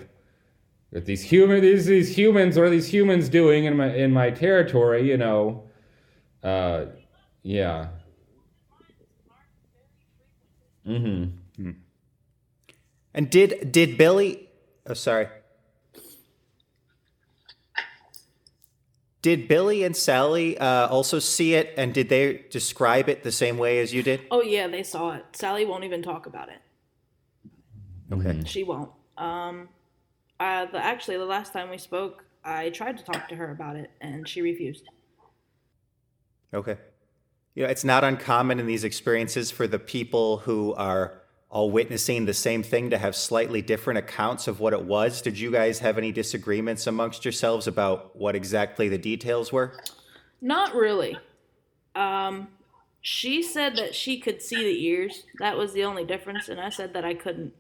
That 0.93 1.05
these 1.07 1.23
human 1.23 1.61
these 1.61 1.87
these 1.87 2.17
humans, 2.17 2.57
what 2.57 2.65
are 2.67 2.71
these 2.71 2.93
humans 2.93 3.29
doing 3.29 3.67
in 3.67 3.77
my 3.77 3.95
in 3.95 4.11
my 4.13 4.31
territory? 4.31 5.09
You 5.09 5.19
know, 5.19 5.65
uh, 6.43 6.87
yeah. 7.43 7.89
Mm-hmm. 10.91 11.71
And 13.15 13.31
did 13.31 13.73
did 13.73 13.99
Billy? 13.99 14.49
Oh, 14.87 14.95
sorry. 14.95 15.29
Did 19.23 19.49
Billy 19.49 19.85
and 19.85 19.95
Sally 19.95 20.57
uh, 20.57 20.89
also 20.89 21.19
see 21.19 21.55
it, 21.55 21.75
and 21.77 21.93
did 21.93 22.09
they 22.09 22.47
describe 22.51 23.09
it 23.11 23.23
the 23.23 23.33
same 23.33 23.59
way 23.59 23.79
as 23.81 23.93
you 23.93 24.03
did? 24.03 24.23
Oh 24.31 24.43
yeah, 24.43 24.67
they 24.67 24.83
saw 24.83 25.13
it. 25.13 25.25
Sally 25.33 25.67
won't 25.67 25.85
even 25.85 26.03
talk 26.03 26.27
about 26.27 26.49
it. 26.49 26.61
Okay. 28.11 28.41
She 28.47 28.65
won't. 28.65 28.91
Um, 29.19 29.69
uh, 30.39 30.67
the 30.67 30.83
actually 30.83 31.19
the 31.19 31.27
last 31.27 31.53
time 31.53 31.69
we 31.69 31.77
spoke, 31.77 32.25
I 32.45 32.71
tried 32.71 32.97
to 32.97 33.05
talk 33.05 33.29
to 33.29 33.37
her 33.37 33.51
about 33.51 33.77
it, 33.77 33.91
and 34.01 34.27
she 34.27 34.41
refused. 34.41 34.89
Okay. 36.55 36.79
You 37.55 37.65
know, 37.65 37.69
it's 37.69 37.85
not 37.85 38.05
uncommon 38.05 38.61
in 38.61 38.67
these 38.67 38.85
experiences 38.85 39.51
for 39.51 39.67
the 39.67 39.79
people 39.79 40.39
who 40.39 40.73
are 40.75 41.21
all 41.51 41.71
witnessing 41.71 42.25
the 42.27 42.35
same 42.35 42.63
thing 42.63 42.91
to 42.91 42.99
have 42.99 43.17
slightly 43.17 43.61
different 43.61 43.99
accounts 43.99 44.47
of 44.47 44.61
what 44.61 44.73
it 44.73 44.85
was. 44.85 45.21
Did 45.21 45.39
you 45.39 45.51
guys 45.51 45.81
have 45.81 45.99
any 45.99 46.13
disagreements 46.13 46.87
amongst 46.87 47.25
yourselves 47.25 47.67
about 47.67 48.15
what 48.17 48.37
exactly 48.37 48.89
the 48.89 48.99
details 48.99 49.53
were? 49.53 49.77
Not 50.41 50.75
really. 50.75 51.19
Um, 51.97 52.49
she 53.01 53.43
said 53.43 53.77
that 53.77 53.97
she 53.97 54.21
could 54.21 54.41
see 54.41 54.63
the 54.63 54.85
ears. 54.87 55.25
That 55.41 55.57
was 55.57 55.73
the 55.73 55.85
only 55.85 56.05
difference, 56.05 56.49
and 56.49 56.61
I 56.61 56.69
said 56.69 56.95
that 56.95 57.05
I 57.05 57.15
couldn't. 57.15 57.53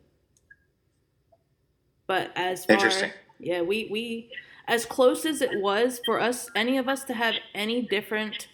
But 2.07 2.31
as 2.37 2.65
far, 2.65 2.75
Interesting. 2.75 3.11
yeah, 3.41 3.63
we 3.63 3.89
we 3.91 4.31
as 4.69 4.85
close 4.85 5.25
as 5.27 5.43
it 5.43 5.61
was 5.61 6.01
for 6.05 6.21
us, 6.21 6.49
any 6.55 6.79
of 6.79 6.89
us 6.89 7.03
to 7.05 7.15
have 7.15 7.35
any 7.55 7.83
different 7.83 8.47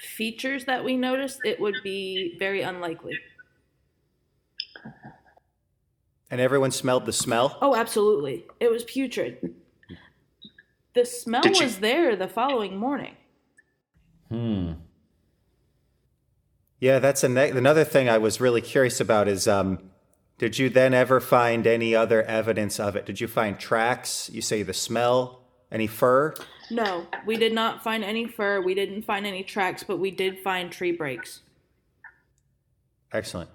features 0.00 0.64
that 0.64 0.84
we 0.84 0.96
noticed, 0.96 1.40
it 1.44 1.60
would 1.60 1.76
be 1.82 2.36
very 2.38 2.62
unlikely. 2.62 3.18
And 6.30 6.40
everyone 6.40 6.70
smelled 6.70 7.06
the 7.06 7.12
smell? 7.12 7.58
Oh, 7.60 7.74
absolutely. 7.74 8.44
It 8.60 8.70
was 8.70 8.84
putrid. 8.84 9.54
The 10.94 11.04
smell 11.04 11.42
Did 11.42 11.58
you- 11.58 11.64
was 11.64 11.78
there 11.80 12.16
the 12.16 12.28
following 12.28 12.76
morning. 12.76 13.16
Hmm. 14.28 14.72
Yeah, 16.78 16.98
that's 16.98 17.22
a 17.24 17.28
ne- 17.28 17.50
another 17.50 17.84
thing 17.84 18.08
I 18.08 18.18
was 18.18 18.40
really 18.40 18.60
curious 18.62 19.00
about 19.00 19.28
is 19.28 19.46
um, 19.46 19.90
did 20.38 20.58
you 20.58 20.70
then 20.70 20.94
ever 20.94 21.20
find 21.20 21.66
any 21.66 21.94
other 21.94 22.22
evidence 22.22 22.80
of 22.80 22.96
it? 22.96 23.04
Did 23.04 23.20
you 23.20 23.28
find 23.28 23.58
tracks? 23.58 24.30
You 24.32 24.40
say 24.40 24.62
the 24.62 24.72
smell? 24.72 25.42
Any 25.70 25.86
fur? 25.86 26.34
No, 26.70 27.06
we 27.26 27.36
did 27.36 27.52
not 27.52 27.82
find 27.82 28.04
any 28.04 28.26
fur. 28.26 28.60
We 28.60 28.74
didn't 28.74 29.02
find 29.02 29.26
any 29.26 29.42
tracks, 29.42 29.82
but 29.82 29.98
we 29.98 30.10
did 30.10 30.38
find 30.38 30.70
tree 30.70 30.92
breaks. 30.92 31.40
Excellent. 33.12 33.50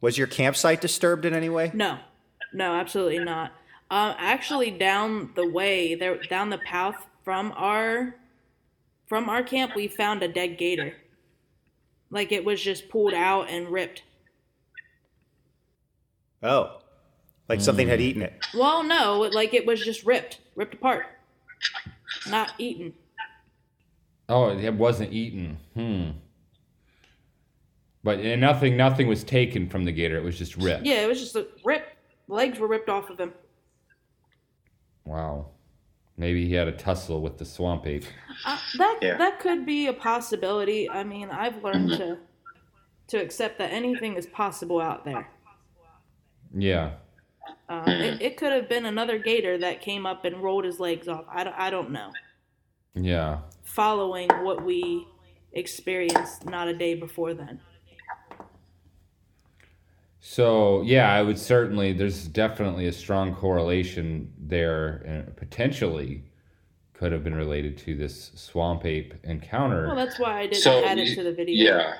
Was 0.00 0.16
your 0.16 0.26
campsite 0.26 0.80
disturbed 0.80 1.24
in 1.24 1.34
any 1.34 1.48
way? 1.48 1.70
No, 1.74 1.98
no, 2.52 2.74
absolutely 2.74 3.18
not. 3.18 3.52
Um, 3.90 4.14
actually, 4.18 4.70
down 4.70 5.30
the 5.34 5.48
way, 5.48 5.94
there, 5.94 6.16
down 6.22 6.50
the 6.50 6.58
path 6.58 7.06
from 7.22 7.52
our, 7.56 8.16
from 9.06 9.28
our 9.28 9.42
camp, 9.42 9.74
we 9.74 9.88
found 9.88 10.22
a 10.22 10.28
dead 10.28 10.58
gator. 10.58 10.94
Like 12.10 12.32
it 12.32 12.44
was 12.44 12.62
just 12.62 12.88
pulled 12.88 13.14
out 13.14 13.50
and 13.50 13.68
ripped. 13.68 14.02
Oh, 16.42 16.80
like 17.48 17.60
something 17.60 17.88
had 17.88 18.00
eaten 18.00 18.22
it. 18.22 18.32
Well, 18.54 18.82
no, 18.82 19.20
like 19.32 19.54
it 19.54 19.66
was 19.66 19.84
just 19.84 20.04
ripped, 20.04 20.40
ripped 20.54 20.74
apart, 20.74 21.06
not 22.28 22.52
eaten. 22.58 22.92
Oh, 24.28 24.50
it 24.56 24.74
wasn't 24.74 25.12
eaten. 25.12 25.58
Hmm. 25.74 26.10
But 28.02 28.20
and 28.20 28.40
nothing, 28.40 28.76
nothing 28.76 29.06
was 29.08 29.24
taken 29.24 29.68
from 29.68 29.84
the 29.84 29.92
gator. 29.92 30.16
It 30.16 30.24
was 30.24 30.36
just 30.38 30.56
ripped. 30.56 30.84
Yeah, 30.84 31.00
it 31.02 31.08
was 31.08 31.20
just 31.20 31.36
a 31.36 31.46
rip. 31.64 31.86
Legs 32.28 32.58
were 32.58 32.68
ripped 32.68 32.88
off 32.88 33.10
of 33.10 33.18
him. 33.18 33.32
Wow. 35.04 35.46
Maybe 36.16 36.46
he 36.46 36.54
had 36.54 36.68
a 36.68 36.72
tussle 36.72 37.20
with 37.20 37.38
the 37.38 37.44
swamp 37.44 37.86
ape. 37.86 38.04
Uh, 38.46 38.58
that 38.78 38.98
Yeah. 39.02 39.16
that 39.16 39.40
could 39.40 39.66
be 39.66 39.88
a 39.88 39.92
possibility. 39.92 40.88
I 40.88 41.02
mean, 41.02 41.30
I've 41.30 41.62
learned 41.64 41.90
to 41.90 42.18
to 43.08 43.18
accept 43.18 43.58
that 43.58 43.70
anything 43.72 44.16
is 44.16 44.26
possible 44.26 44.80
out 44.80 45.04
there. 45.04 45.28
Yeah. 46.56 46.92
Um, 47.68 47.88
it, 47.88 48.22
it 48.22 48.36
could 48.36 48.52
have 48.52 48.68
been 48.68 48.86
another 48.86 49.18
gator 49.18 49.58
that 49.58 49.80
came 49.80 50.06
up 50.06 50.24
and 50.24 50.42
rolled 50.42 50.64
his 50.64 50.78
legs 50.80 51.08
off. 51.08 51.24
I 51.28 51.44
don't, 51.44 51.56
I 51.56 51.70
don't 51.70 51.90
know. 51.90 52.10
Yeah. 52.94 53.38
Following 53.62 54.28
what 54.42 54.64
we 54.64 55.06
experienced 55.52 56.44
not 56.46 56.68
a 56.68 56.74
day 56.74 56.94
before 56.94 57.34
then. 57.34 57.60
So 60.20 60.82
yeah, 60.82 61.12
I 61.12 61.20
would 61.20 61.38
certainly. 61.38 61.92
There's 61.92 62.26
definitely 62.26 62.86
a 62.86 62.92
strong 62.92 63.34
correlation 63.34 64.32
there, 64.38 65.02
and 65.06 65.36
potentially 65.36 66.24
could 66.94 67.12
have 67.12 67.22
been 67.22 67.34
related 67.34 67.76
to 67.78 67.94
this 67.94 68.30
swamp 68.34 68.86
ape 68.86 69.14
encounter. 69.24 69.86
Well, 69.86 69.96
that's 69.96 70.18
why 70.18 70.40
I 70.40 70.46
didn't 70.46 70.62
So 70.62 70.82
add 70.82 70.98
it 70.98 71.14
to 71.16 71.22
the 71.22 71.32
video. 71.32 71.76
Yeah. 71.76 71.94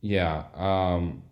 Yeah. 0.00 0.44
Um, 0.54 1.22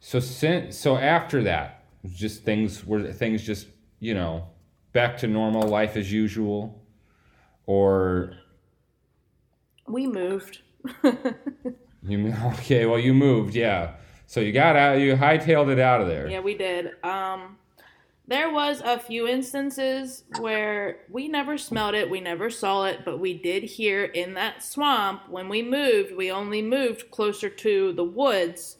so 0.00 0.20
since 0.20 0.76
so 0.76 0.96
after 0.96 1.42
that, 1.44 1.84
just 2.06 2.44
things 2.44 2.84
were 2.84 3.12
things 3.12 3.42
just 3.42 3.66
you 4.00 4.14
know 4.14 4.46
back 4.92 5.16
to 5.18 5.26
normal 5.26 5.68
life 5.68 5.96
as 5.96 6.12
usual, 6.12 6.82
or 7.66 8.32
We 9.86 10.06
moved. 10.06 10.62
you 12.02 12.34
okay? 12.46 12.86
Well, 12.86 12.98
you 12.98 13.14
moved, 13.14 13.54
yeah. 13.54 13.94
So 14.26 14.40
you 14.40 14.52
got 14.52 14.76
out, 14.76 14.98
you 14.98 15.14
hightailed 15.16 15.70
it 15.70 15.78
out 15.78 16.00
of 16.00 16.08
there. 16.08 16.28
Yeah, 16.28 16.40
we 16.40 16.54
did. 16.54 17.02
Um, 17.02 17.56
there 18.26 18.50
was 18.50 18.82
a 18.84 18.98
few 18.98 19.26
instances 19.26 20.24
where 20.38 20.98
we 21.10 21.28
never 21.28 21.56
smelled 21.56 21.94
it, 21.94 22.10
we 22.10 22.20
never 22.20 22.50
saw 22.50 22.84
it, 22.84 23.00
but 23.04 23.18
we 23.18 23.32
did 23.32 23.62
hear 23.62 24.04
in 24.04 24.34
that 24.34 24.62
swamp 24.62 25.22
when 25.30 25.48
we 25.48 25.62
moved. 25.62 26.14
We 26.14 26.30
only 26.30 26.60
moved 26.60 27.10
closer 27.10 27.48
to 27.48 27.92
the 27.94 28.04
woods 28.04 28.77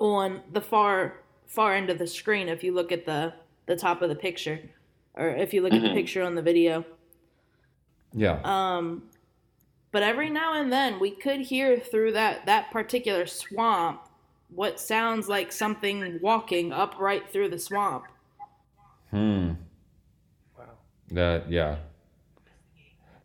on 0.00 0.40
the 0.52 0.60
far 0.60 1.20
far 1.46 1.74
end 1.74 1.90
of 1.90 1.98
the 1.98 2.06
screen. 2.06 2.48
If 2.48 2.64
you 2.64 2.74
look 2.74 2.90
at 2.90 3.06
the 3.06 3.32
the 3.66 3.76
top 3.76 4.02
of 4.02 4.08
the 4.08 4.16
picture, 4.16 4.58
or 5.14 5.28
if 5.28 5.54
you 5.54 5.62
look 5.62 5.72
at 5.72 5.82
the 5.82 5.92
picture 5.94 6.22
on 6.22 6.34
the 6.34 6.42
video. 6.42 6.84
Yeah. 8.12 8.40
Um, 8.42 9.04
but 9.92 10.02
every 10.02 10.30
now 10.30 10.54
and 10.54 10.72
then 10.72 10.98
we 10.98 11.12
could 11.12 11.40
hear 11.40 11.78
through 11.78 12.12
that 12.12 12.46
that 12.46 12.72
particular 12.72 13.26
swamp 13.26 14.08
what 14.52 14.80
sounds 14.80 15.28
like 15.28 15.52
something 15.52 16.18
walking 16.20 16.72
upright 16.72 17.30
through 17.30 17.50
the 17.50 17.58
swamp. 17.58 18.04
Hmm. 19.10 19.52
Wow. 20.58 20.64
That 21.12 21.50
yeah. 21.50 21.76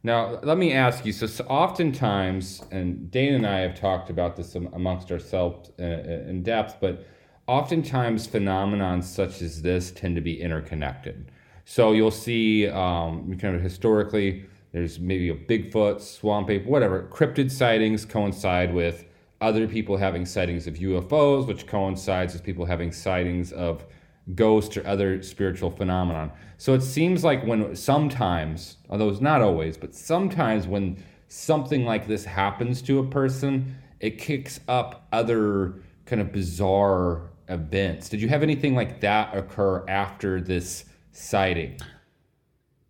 Now 0.05 0.39
let 0.43 0.59
me 0.59 0.71
ask 0.71 1.03
you. 1.03 1.11
So, 1.11 1.25
so 1.25 1.43
oftentimes, 1.45 2.61
and 2.69 3.09
Dana 3.09 3.37
and 3.37 3.47
I 3.47 3.61
have 3.61 3.73
talked 3.73 4.11
about 4.11 4.35
this 4.35 4.53
amongst 4.53 5.11
ourselves 5.11 5.71
in, 5.79 5.85
in 6.29 6.43
depth, 6.43 6.77
but 6.79 7.07
oftentimes 7.47 8.27
phenomenons 8.27 9.05
such 9.05 9.41
as 9.41 9.63
this 9.63 9.89
tend 9.89 10.15
to 10.15 10.21
be 10.21 10.39
interconnected. 10.39 11.31
So 11.65 11.93
you'll 11.93 12.11
see, 12.11 12.67
um, 12.67 13.35
kind 13.39 13.55
of 13.55 13.63
historically, 13.63 14.45
there's 14.73 14.99
maybe 14.99 15.29
a 15.29 15.35
Bigfoot, 15.35 15.99
swamp 16.01 16.51
ape, 16.51 16.67
whatever. 16.67 17.09
Cryptid 17.11 17.49
sightings 17.49 18.05
coincide 18.05 18.75
with 18.75 19.05
other 19.41 19.67
people 19.67 19.97
having 19.97 20.27
sightings 20.27 20.67
of 20.67 20.75
UFOs, 20.75 21.47
which 21.47 21.65
coincides 21.65 22.33
with 22.33 22.43
people 22.43 22.65
having 22.65 22.91
sightings 22.91 23.51
of 23.51 23.87
ghosts 24.33 24.75
or 24.75 24.87
other 24.87 25.21
spiritual 25.21 25.69
phenomenon. 25.69 26.31
So 26.57 26.73
it 26.73 26.81
seems 26.81 27.23
like 27.23 27.45
when 27.45 27.75
sometimes, 27.75 28.77
although 28.89 29.09
it's 29.09 29.21
not 29.21 29.41
always, 29.41 29.77
but 29.77 29.93
sometimes 29.93 30.67
when 30.67 31.03
something 31.27 31.85
like 31.85 32.07
this 32.07 32.25
happens 32.25 32.81
to 32.83 32.99
a 32.99 33.03
person, 33.03 33.75
it 33.99 34.17
kicks 34.17 34.59
up 34.67 35.07
other 35.11 35.75
kind 36.05 36.21
of 36.21 36.31
bizarre 36.31 37.29
events. 37.49 38.09
Did 38.09 38.21
you 38.21 38.27
have 38.29 38.41
anything 38.41 38.75
like 38.75 39.01
that 39.01 39.35
occur 39.35 39.85
after 39.87 40.41
this 40.41 40.85
sighting? 41.11 41.77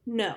No. 0.06 0.36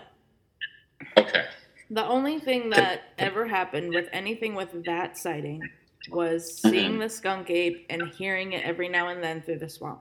Okay. 1.16 1.44
The 1.90 2.04
only 2.04 2.38
thing 2.38 2.70
that 2.70 3.02
ever 3.18 3.46
happened 3.46 3.94
with 3.94 4.08
anything 4.12 4.54
with 4.54 4.84
that 4.84 5.16
sighting 5.16 5.62
was 6.10 6.60
seeing 6.60 6.98
the 6.98 7.08
skunk 7.08 7.50
ape 7.50 7.86
and 7.88 8.08
hearing 8.08 8.52
it 8.52 8.64
every 8.64 8.88
now 8.88 9.08
and 9.08 9.22
then 9.22 9.42
through 9.42 9.58
the 9.58 9.68
swamp. 9.68 10.00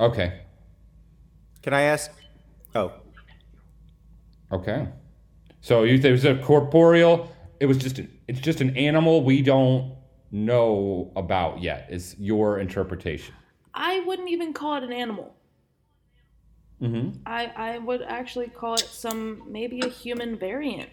Okay. 0.00 0.40
Can 1.62 1.74
I 1.74 1.82
ask? 1.82 2.10
Oh. 2.74 2.92
Okay. 4.50 4.88
So 5.60 5.84
you 5.84 5.94
it 5.94 6.10
was 6.10 6.24
a 6.24 6.36
corporeal. 6.36 7.30
It 7.60 7.66
was 7.66 7.76
just 7.76 8.00
it's 8.26 8.40
just 8.40 8.62
an 8.62 8.76
animal 8.76 9.22
we 9.22 9.42
don't 9.42 9.94
know 10.30 11.12
about 11.16 11.62
yet. 11.62 11.88
Is 11.90 12.16
your 12.18 12.58
interpretation? 12.60 13.34
I 13.74 14.00
wouldn't 14.00 14.30
even 14.30 14.54
call 14.54 14.76
it 14.76 14.84
an 14.84 14.92
animal. 14.92 15.36
Mm-hmm. 16.80 17.18
I 17.26 17.52
I 17.54 17.78
would 17.78 18.02
actually 18.02 18.48
call 18.48 18.74
it 18.74 18.80
some 18.80 19.42
maybe 19.46 19.80
a 19.80 19.88
human 19.88 20.38
variant. 20.38 20.88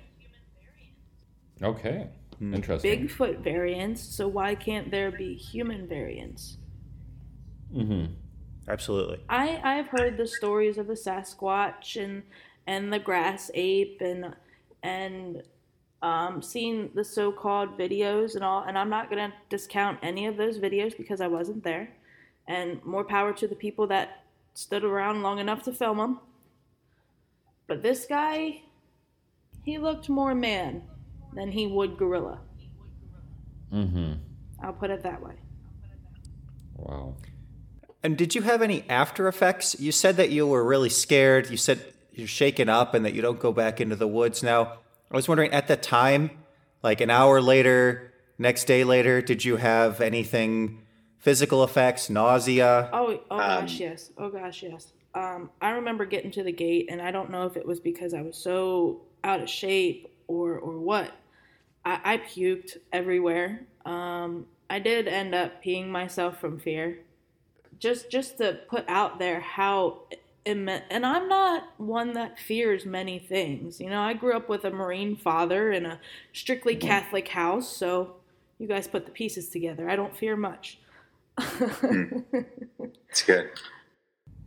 Okay. 1.64 2.10
Hmm. 2.40 2.54
Interesting. 2.54 3.08
Bigfoot 3.08 3.40
variants, 3.40 4.04
so 4.04 4.28
why 4.28 4.54
can't 4.54 4.92
there 4.92 5.12
be 5.12 5.34
human 5.34 5.88
variants? 5.88 6.58
Mm-hmm. 7.74 8.14
Absolutely. 8.68 9.20
I 9.30 9.62
I've 9.64 9.88
heard 9.88 10.18
the 10.18 10.28
stories 10.28 10.78
of 10.78 10.88
the 10.88 10.94
Sasquatch 10.94 12.02
and 12.02 12.24
and 12.66 12.92
the 12.92 13.00
grass 13.00 13.50
ape 13.54 14.02
and 14.02 14.36
and 14.84 15.44
um, 16.02 16.42
seen 16.42 16.92
the 16.94 17.04
so-called 17.04 17.78
videos 17.78 18.36
and 18.36 18.44
all, 18.44 18.64
and 18.64 18.78
I'm 18.78 18.90
not 18.90 19.10
gonna 19.10 19.34
discount 19.50 20.00
any 20.04 20.28
of 20.28 20.38
those 20.38 20.60
videos 20.60 20.96
because 20.96 21.22
I 21.22 21.28
wasn't 21.28 21.64
there. 21.64 21.90
And 22.48 22.84
more 22.86 23.04
power 23.04 23.34
to 23.34 23.48
the 23.48 23.56
people 23.56 23.88
that 23.88 24.24
stood 24.54 24.84
around 24.84 25.22
long 25.22 25.40
enough 25.40 25.64
to 25.64 25.74
film 25.74 25.98
them. 25.98 26.20
But 27.68 27.84
this 27.84 28.06
guy, 28.06 28.62
he 29.64 29.78
looked 29.78 30.08
more 30.08 30.34
man 30.34 30.84
than 31.34 31.52
he 31.52 31.68
would 31.68 31.98
gorilla. 31.98 32.40
Mm-hmm. 33.74 34.14
I'll 34.64 34.74
put 34.74 34.90
it 34.90 35.04
that 35.04 35.22
way. 35.22 35.34
Wow. 36.76 37.16
And 38.04 38.18
did 38.18 38.36
you 38.36 38.42
have 38.44 38.62
any 38.62 38.84
after 38.90 39.28
effects? 39.28 39.80
You 39.80 39.92
said 39.92 40.18
that 40.18 40.30
you 40.30 40.46
were 40.48 40.64
really 40.64 40.90
scared. 40.90 41.50
You 41.50 41.58
said 41.58 41.82
you're 42.14 42.28
shaken 42.28 42.70
up 42.70 42.94
and 42.94 43.06
that 43.06 43.14
you 43.14 43.22
don't 43.22 43.40
go 43.40 43.52
back 43.52 43.82
into 43.82 43.96
the 43.96 44.08
woods. 44.08 44.44
Now, 44.44 44.78
I 45.12 45.16
was 45.16 45.28
wondering 45.28 45.52
at 45.52 45.68
the 45.68 45.78
time, 45.78 46.32
like 46.84 47.02
an 47.02 47.10
hour 47.10 47.42
later, 47.42 48.14
next 48.38 48.66
day 48.66 48.84
later, 48.84 49.22
did 49.22 49.46
you 49.46 49.58
have 49.58 50.02
anything 50.02 50.84
physical 51.20 51.64
effects, 51.64 52.10
nausea? 52.10 52.90
Oh, 52.94 53.20
oh 53.30 53.36
um, 53.36 53.62
gosh, 53.62 53.80
yes. 53.80 54.12
Oh 54.18 54.30
gosh, 54.30 54.64
yes. 54.64 54.94
Um, 55.14 55.50
I 55.62 55.72
remember 55.72 56.06
getting 56.06 56.32
to 56.32 56.44
the 56.44 56.52
gate, 56.52 56.88
and 56.92 57.02
I 57.02 57.12
don't 57.12 57.32
know 57.32 57.46
if 57.46 57.58
it 57.58 57.66
was 57.66 57.80
because 57.80 58.14
I 58.14 58.22
was 58.22 58.38
so 58.38 59.02
out 59.24 59.42
of 59.42 59.50
shape 59.50 60.14
or 60.28 60.58
or 60.58 60.80
what. 60.80 61.12
I, 61.86 62.00
I 62.04 62.18
puked 62.18 62.78
everywhere. 62.92 63.66
Um, 63.86 64.46
I 64.70 64.80
did 64.80 65.08
end 65.08 65.34
up 65.34 65.64
peeing 65.64 65.88
myself 65.88 66.40
from 66.40 66.60
fear. 66.60 67.00
Just 67.80 68.10
just 68.10 68.38
to 68.40 68.60
put 68.70 68.86
out 68.88 69.20
there 69.20 69.40
how 69.40 70.00
immense, 70.46 70.84
and 70.90 71.06
I'm 71.06 71.28
not 71.28 71.64
one 71.78 72.14
that 72.14 72.40
fears 72.40 72.86
many 72.86 73.20
things. 73.20 73.80
You 73.80 73.90
know, 73.90 74.02
I 74.02 74.14
grew 74.14 74.36
up 74.36 74.50
with 74.50 74.66
a 74.66 74.72
Marine 74.72 75.16
father 75.16 75.72
in 75.72 75.86
a 75.86 76.00
strictly 76.34 76.76
mm-hmm. 76.76 76.88
Catholic 76.88 77.28
house, 77.28 77.76
so 77.76 78.16
you 78.58 78.68
guys 78.68 78.88
put 78.88 79.06
the 79.06 79.12
pieces 79.12 79.50
together. 79.50 79.90
I 79.90 79.96
don't 79.96 80.16
fear 80.16 80.36
much. 80.36 80.80
Hmm. 81.40 82.20
It's 83.10 83.24
good. 83.24 83.50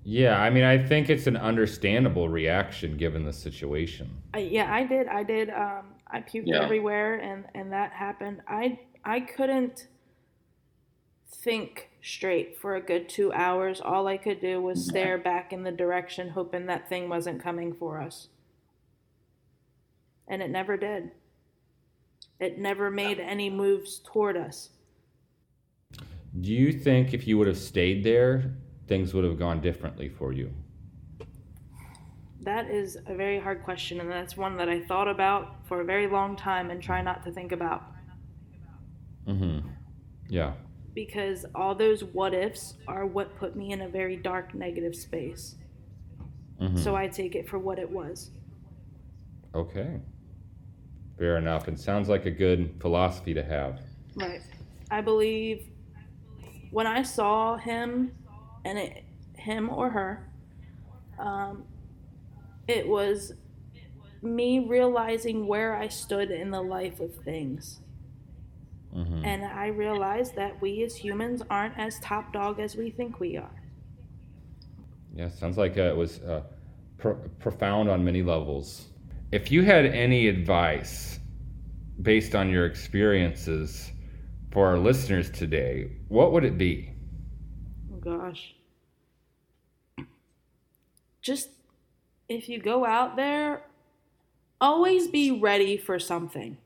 Yeah, 0.05 0.41
I 0.41 0.51
mean, 0.51 0.65
I 0.65 0.79
think 0.79 1.11
it's 1.11 1.27
an 1.27 1.37
understandable 1.37 2.29
reaction 2.29 2.97
given 2.97 3.25
the 3.25 3.33
situation. 3.33 4.11
I, 4.33 4.39
yeah, 4.39 4.73
I 4.73 4.85
did. 4.85 5.09
I 5.09 5.23
did. 5.23 5.51
Um, 5.51 5.95
I 6.07 6.21
puked 6.21 6.45
yeah. 6.47 6.63
everywhere, 6.63 7.17
and 7.17 7.45
and 7.55 7.73
that 7.73 7.93
happened. 7.93 8.43
I 8.49 8.79
I 9.05 9.21
couldn't 9.21 9.89
think 11.43 11.90
straight 12.03 12.59
for 12.59 12.77
a 12.77 12.81
good 12.81 13.09
two 13.09 13.33
hours. 13.33 13.81
All 13.81 14.07
I 14.07 14.17
could 14.17 14.41
do 14.41 14.61
was 14.61 14.87
stare 14.87 15.19
back 15.19 15.53
in 15.53 15.63
the 15.63 15.73
direction, 15.73 16.31
hoping 16.31 16.67
that 16.67 16.89
thing 16.89 17.09
wasn't 17.09 17.43
coming 17.43 17.73
for 17.73 18.01
us. 18.01 18.29
And 20.29 20.43
it 20.43 20.51
never 20.51 20.77
did. 20.77 21.11
It 22.39 22.59
never 22.59 22.91
made 22.91 23.21
any 23.21 23.51
moves 23.51 24.01
toward 24.05 24.37
us. 24.37 24.71
Do 26.41 26.53
you 26.53 26.73
think 26.73 27.13
if 27.13 27.27
you 27.27 27.37
would 27.39 27.49
have 27.49 27.59
stayed 27.59 28.05
there, 28.05 28.55
things 28.87 29.13
would 29.13 29.25
have 29.25 29.39
gone 29.39 29.61
differently 29.61 30.09
for 30.09 30.33
you? 30.33 30.51
That 32.43 32.71
is 32.71 32.97
a 33.07 33.15
very 33.15 33.39
hard 33.39 33.63
question, 33.63 34.01
and 34.01 34.11
that's 34.11 34.37
one 34.37 34.57
that 34.57 34.69
I 34.69 34.81
thought 34.81 35.09
about 35.09 35.67
for 35.67 35.81
a 35.83 35.85
very 35.85 36.07
long 36.07 36.37
time 36.37 36.71
and 36.71 36.83
try 36.83 37.03
not 37.03 37.23
to 37.25 37.31
think 37.31 37.53
about. 37.53 37.83
Mm-hmm. 39.27 39.69
Yeah. 40.29 40.55
Because 40.95 41.47
all 41.55 41.75
those 41.75 42.03
what 42.03 42.35
ifs 42.35 42.75
are 42.89 43.07
what 43.07 43.37
put 43.37 43.55
me 43.57 43.73
in 43.73 43.83
a 43.83 43.89
very 43.89 44.17
dark, 44.17 44.55
negative 44.55 44.95
space. 44.95 45.55
Mm-hmm. 46.61 46.77
So 46.79 46.97
I 46.97 47.09
take 47.09 47.35
it 47.35 47.49
for 47.49 47.59
what 47.59 47.79
it 47.79 47.89
was. 47.89 48.31
Okay. 49.55 50.01
Fair 51.19 51.37
enough. 51.37 51.69
It 51.69 51.79
sounds 51.79 52.09
like 52.09 52.27
a 52.27 52.31
good 52.31 52.75
philosophy 52.81 53.35
to 53.35 53.43
have. 53.43 53.81
Right. 54.17 54.41
I 54.91 55.01
believe 55.01 55.69
when 56.71 56.87
I 56.87 57.03
saw 57.03 57.57
him, 57.57 58.13
and 58.65 58.79
it, 58.79 59.05
him 59.37 59.71
or 59.71 59.91
her, 59.91 60.29
um, 61.19 61.65
it 62.69 62.87
was 62.87 63.33
me 64.23 64.61
realizing 64.61 65.47
where 65.47 65.75
I 65.75 65.89
stood 65.89 66.31
in 66.31 66.51
the 66.51 66.63
life 66.63 67.01
of 67.01 67.15
things. 67.17 67.81
Mm-hmm. 68.95 69.25
And 69.25 69.45
I 69.45 69.69
realized 69.69 70.35
that 70.37 70.61
we 70.61 70.83
as 70.83 70.97
humans 70.97 71.43
aren't 71.49 71.79
as 71.79 71.99
top 72.01 72.33
dog 72.33 72.59
as 72.59 72.77
we 72.77 72.91
think 72.91 73.21
we 73.21 73.37
are. 73.37 73.63
Yeah, 75.15 75.29
sounds 75.29 75.57
like 75.57 75.79
uh, 75.79 75.83
it 75.83 75.97
was 75.97 76.19
uh, 76.21 76.43
pro- 76.99 77.19
profound 77.39 77.89
on 77.89 78.05
many 78.05 78.23
levels. 78.23 78.89
If 79.33 79.53
you 79.53 79.63
had 79.63 79.87
any 79.87 80.27
advice 80.29 81.21
based 82.03 82.35
on 82.35 82.51
your 82.51 82.67
experiences 82.67 83.93
for 84.51 84.67
our 84.67 84.79
listeners 84.79 85.31
today, 85.31 85.93
what 86.09 86.33
would 86.33 86.45
it 86.45 86.59
be? 86.59 86.93
Oh, 87.93 87.97
gosh. 87.97 88.55
Just 91.23 91.51
if 92.29 92.49
you 92.49 92.59
go 92.61 92.85
out 92.85 93.17
there, 93.17 93.63
always 94.61 95.09
be 95.09 95.31
ready 95.31 95.77
for 95.77 95.99
something. 95.99 96.57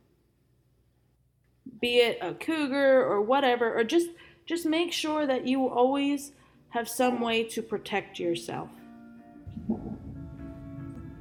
Be 1.84 1.98
it 1.98 2.16
a 2.22 2.32
cougar 2.32 3.04
or 3.04 3.20
whatever, 3.20 3.78
or 3.78 3.84
just 3.84 4.08
just 4.46 4.64
make 4.64 4.90
sure 4.90 5.26
that 5.26 5.46
you 5.46 5.68
always 5.68 6.32
have 6.70 6.88
some 6.88 7.20
way 7.20 7.44
to 7.44 7.60
protect 7.60 8.18
yourself. 8.18 8.70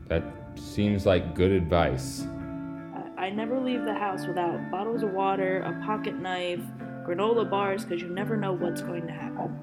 That 0.08 0.24
seems 0.56 1.06
like 1.06 1.36
good 1.36 1.52
advice. 1.52 2.26
I, 3.18 3.26
I 3.26 3.30
never 3.32 3.60
leave 3.60 3.84
the 3.84 3.94
house 3.94 4.26
without 4.26 4.72
bottles 4.72 5.04
of 5.04 5.12
water, 5.12 5.64
a 5.64 5.86
pocket 5.86 6.16
knife, 6.18 6.64
granola 7.06 7.50
bars, 7.50 7.84
because 7.84 8.02
you 8.02 8.08
never 8.08 8.38
know 8.38 8.54
what's 8.54 8.82
going 8.82 9.06
to 9.06 9.12
happen. 9.12 9.60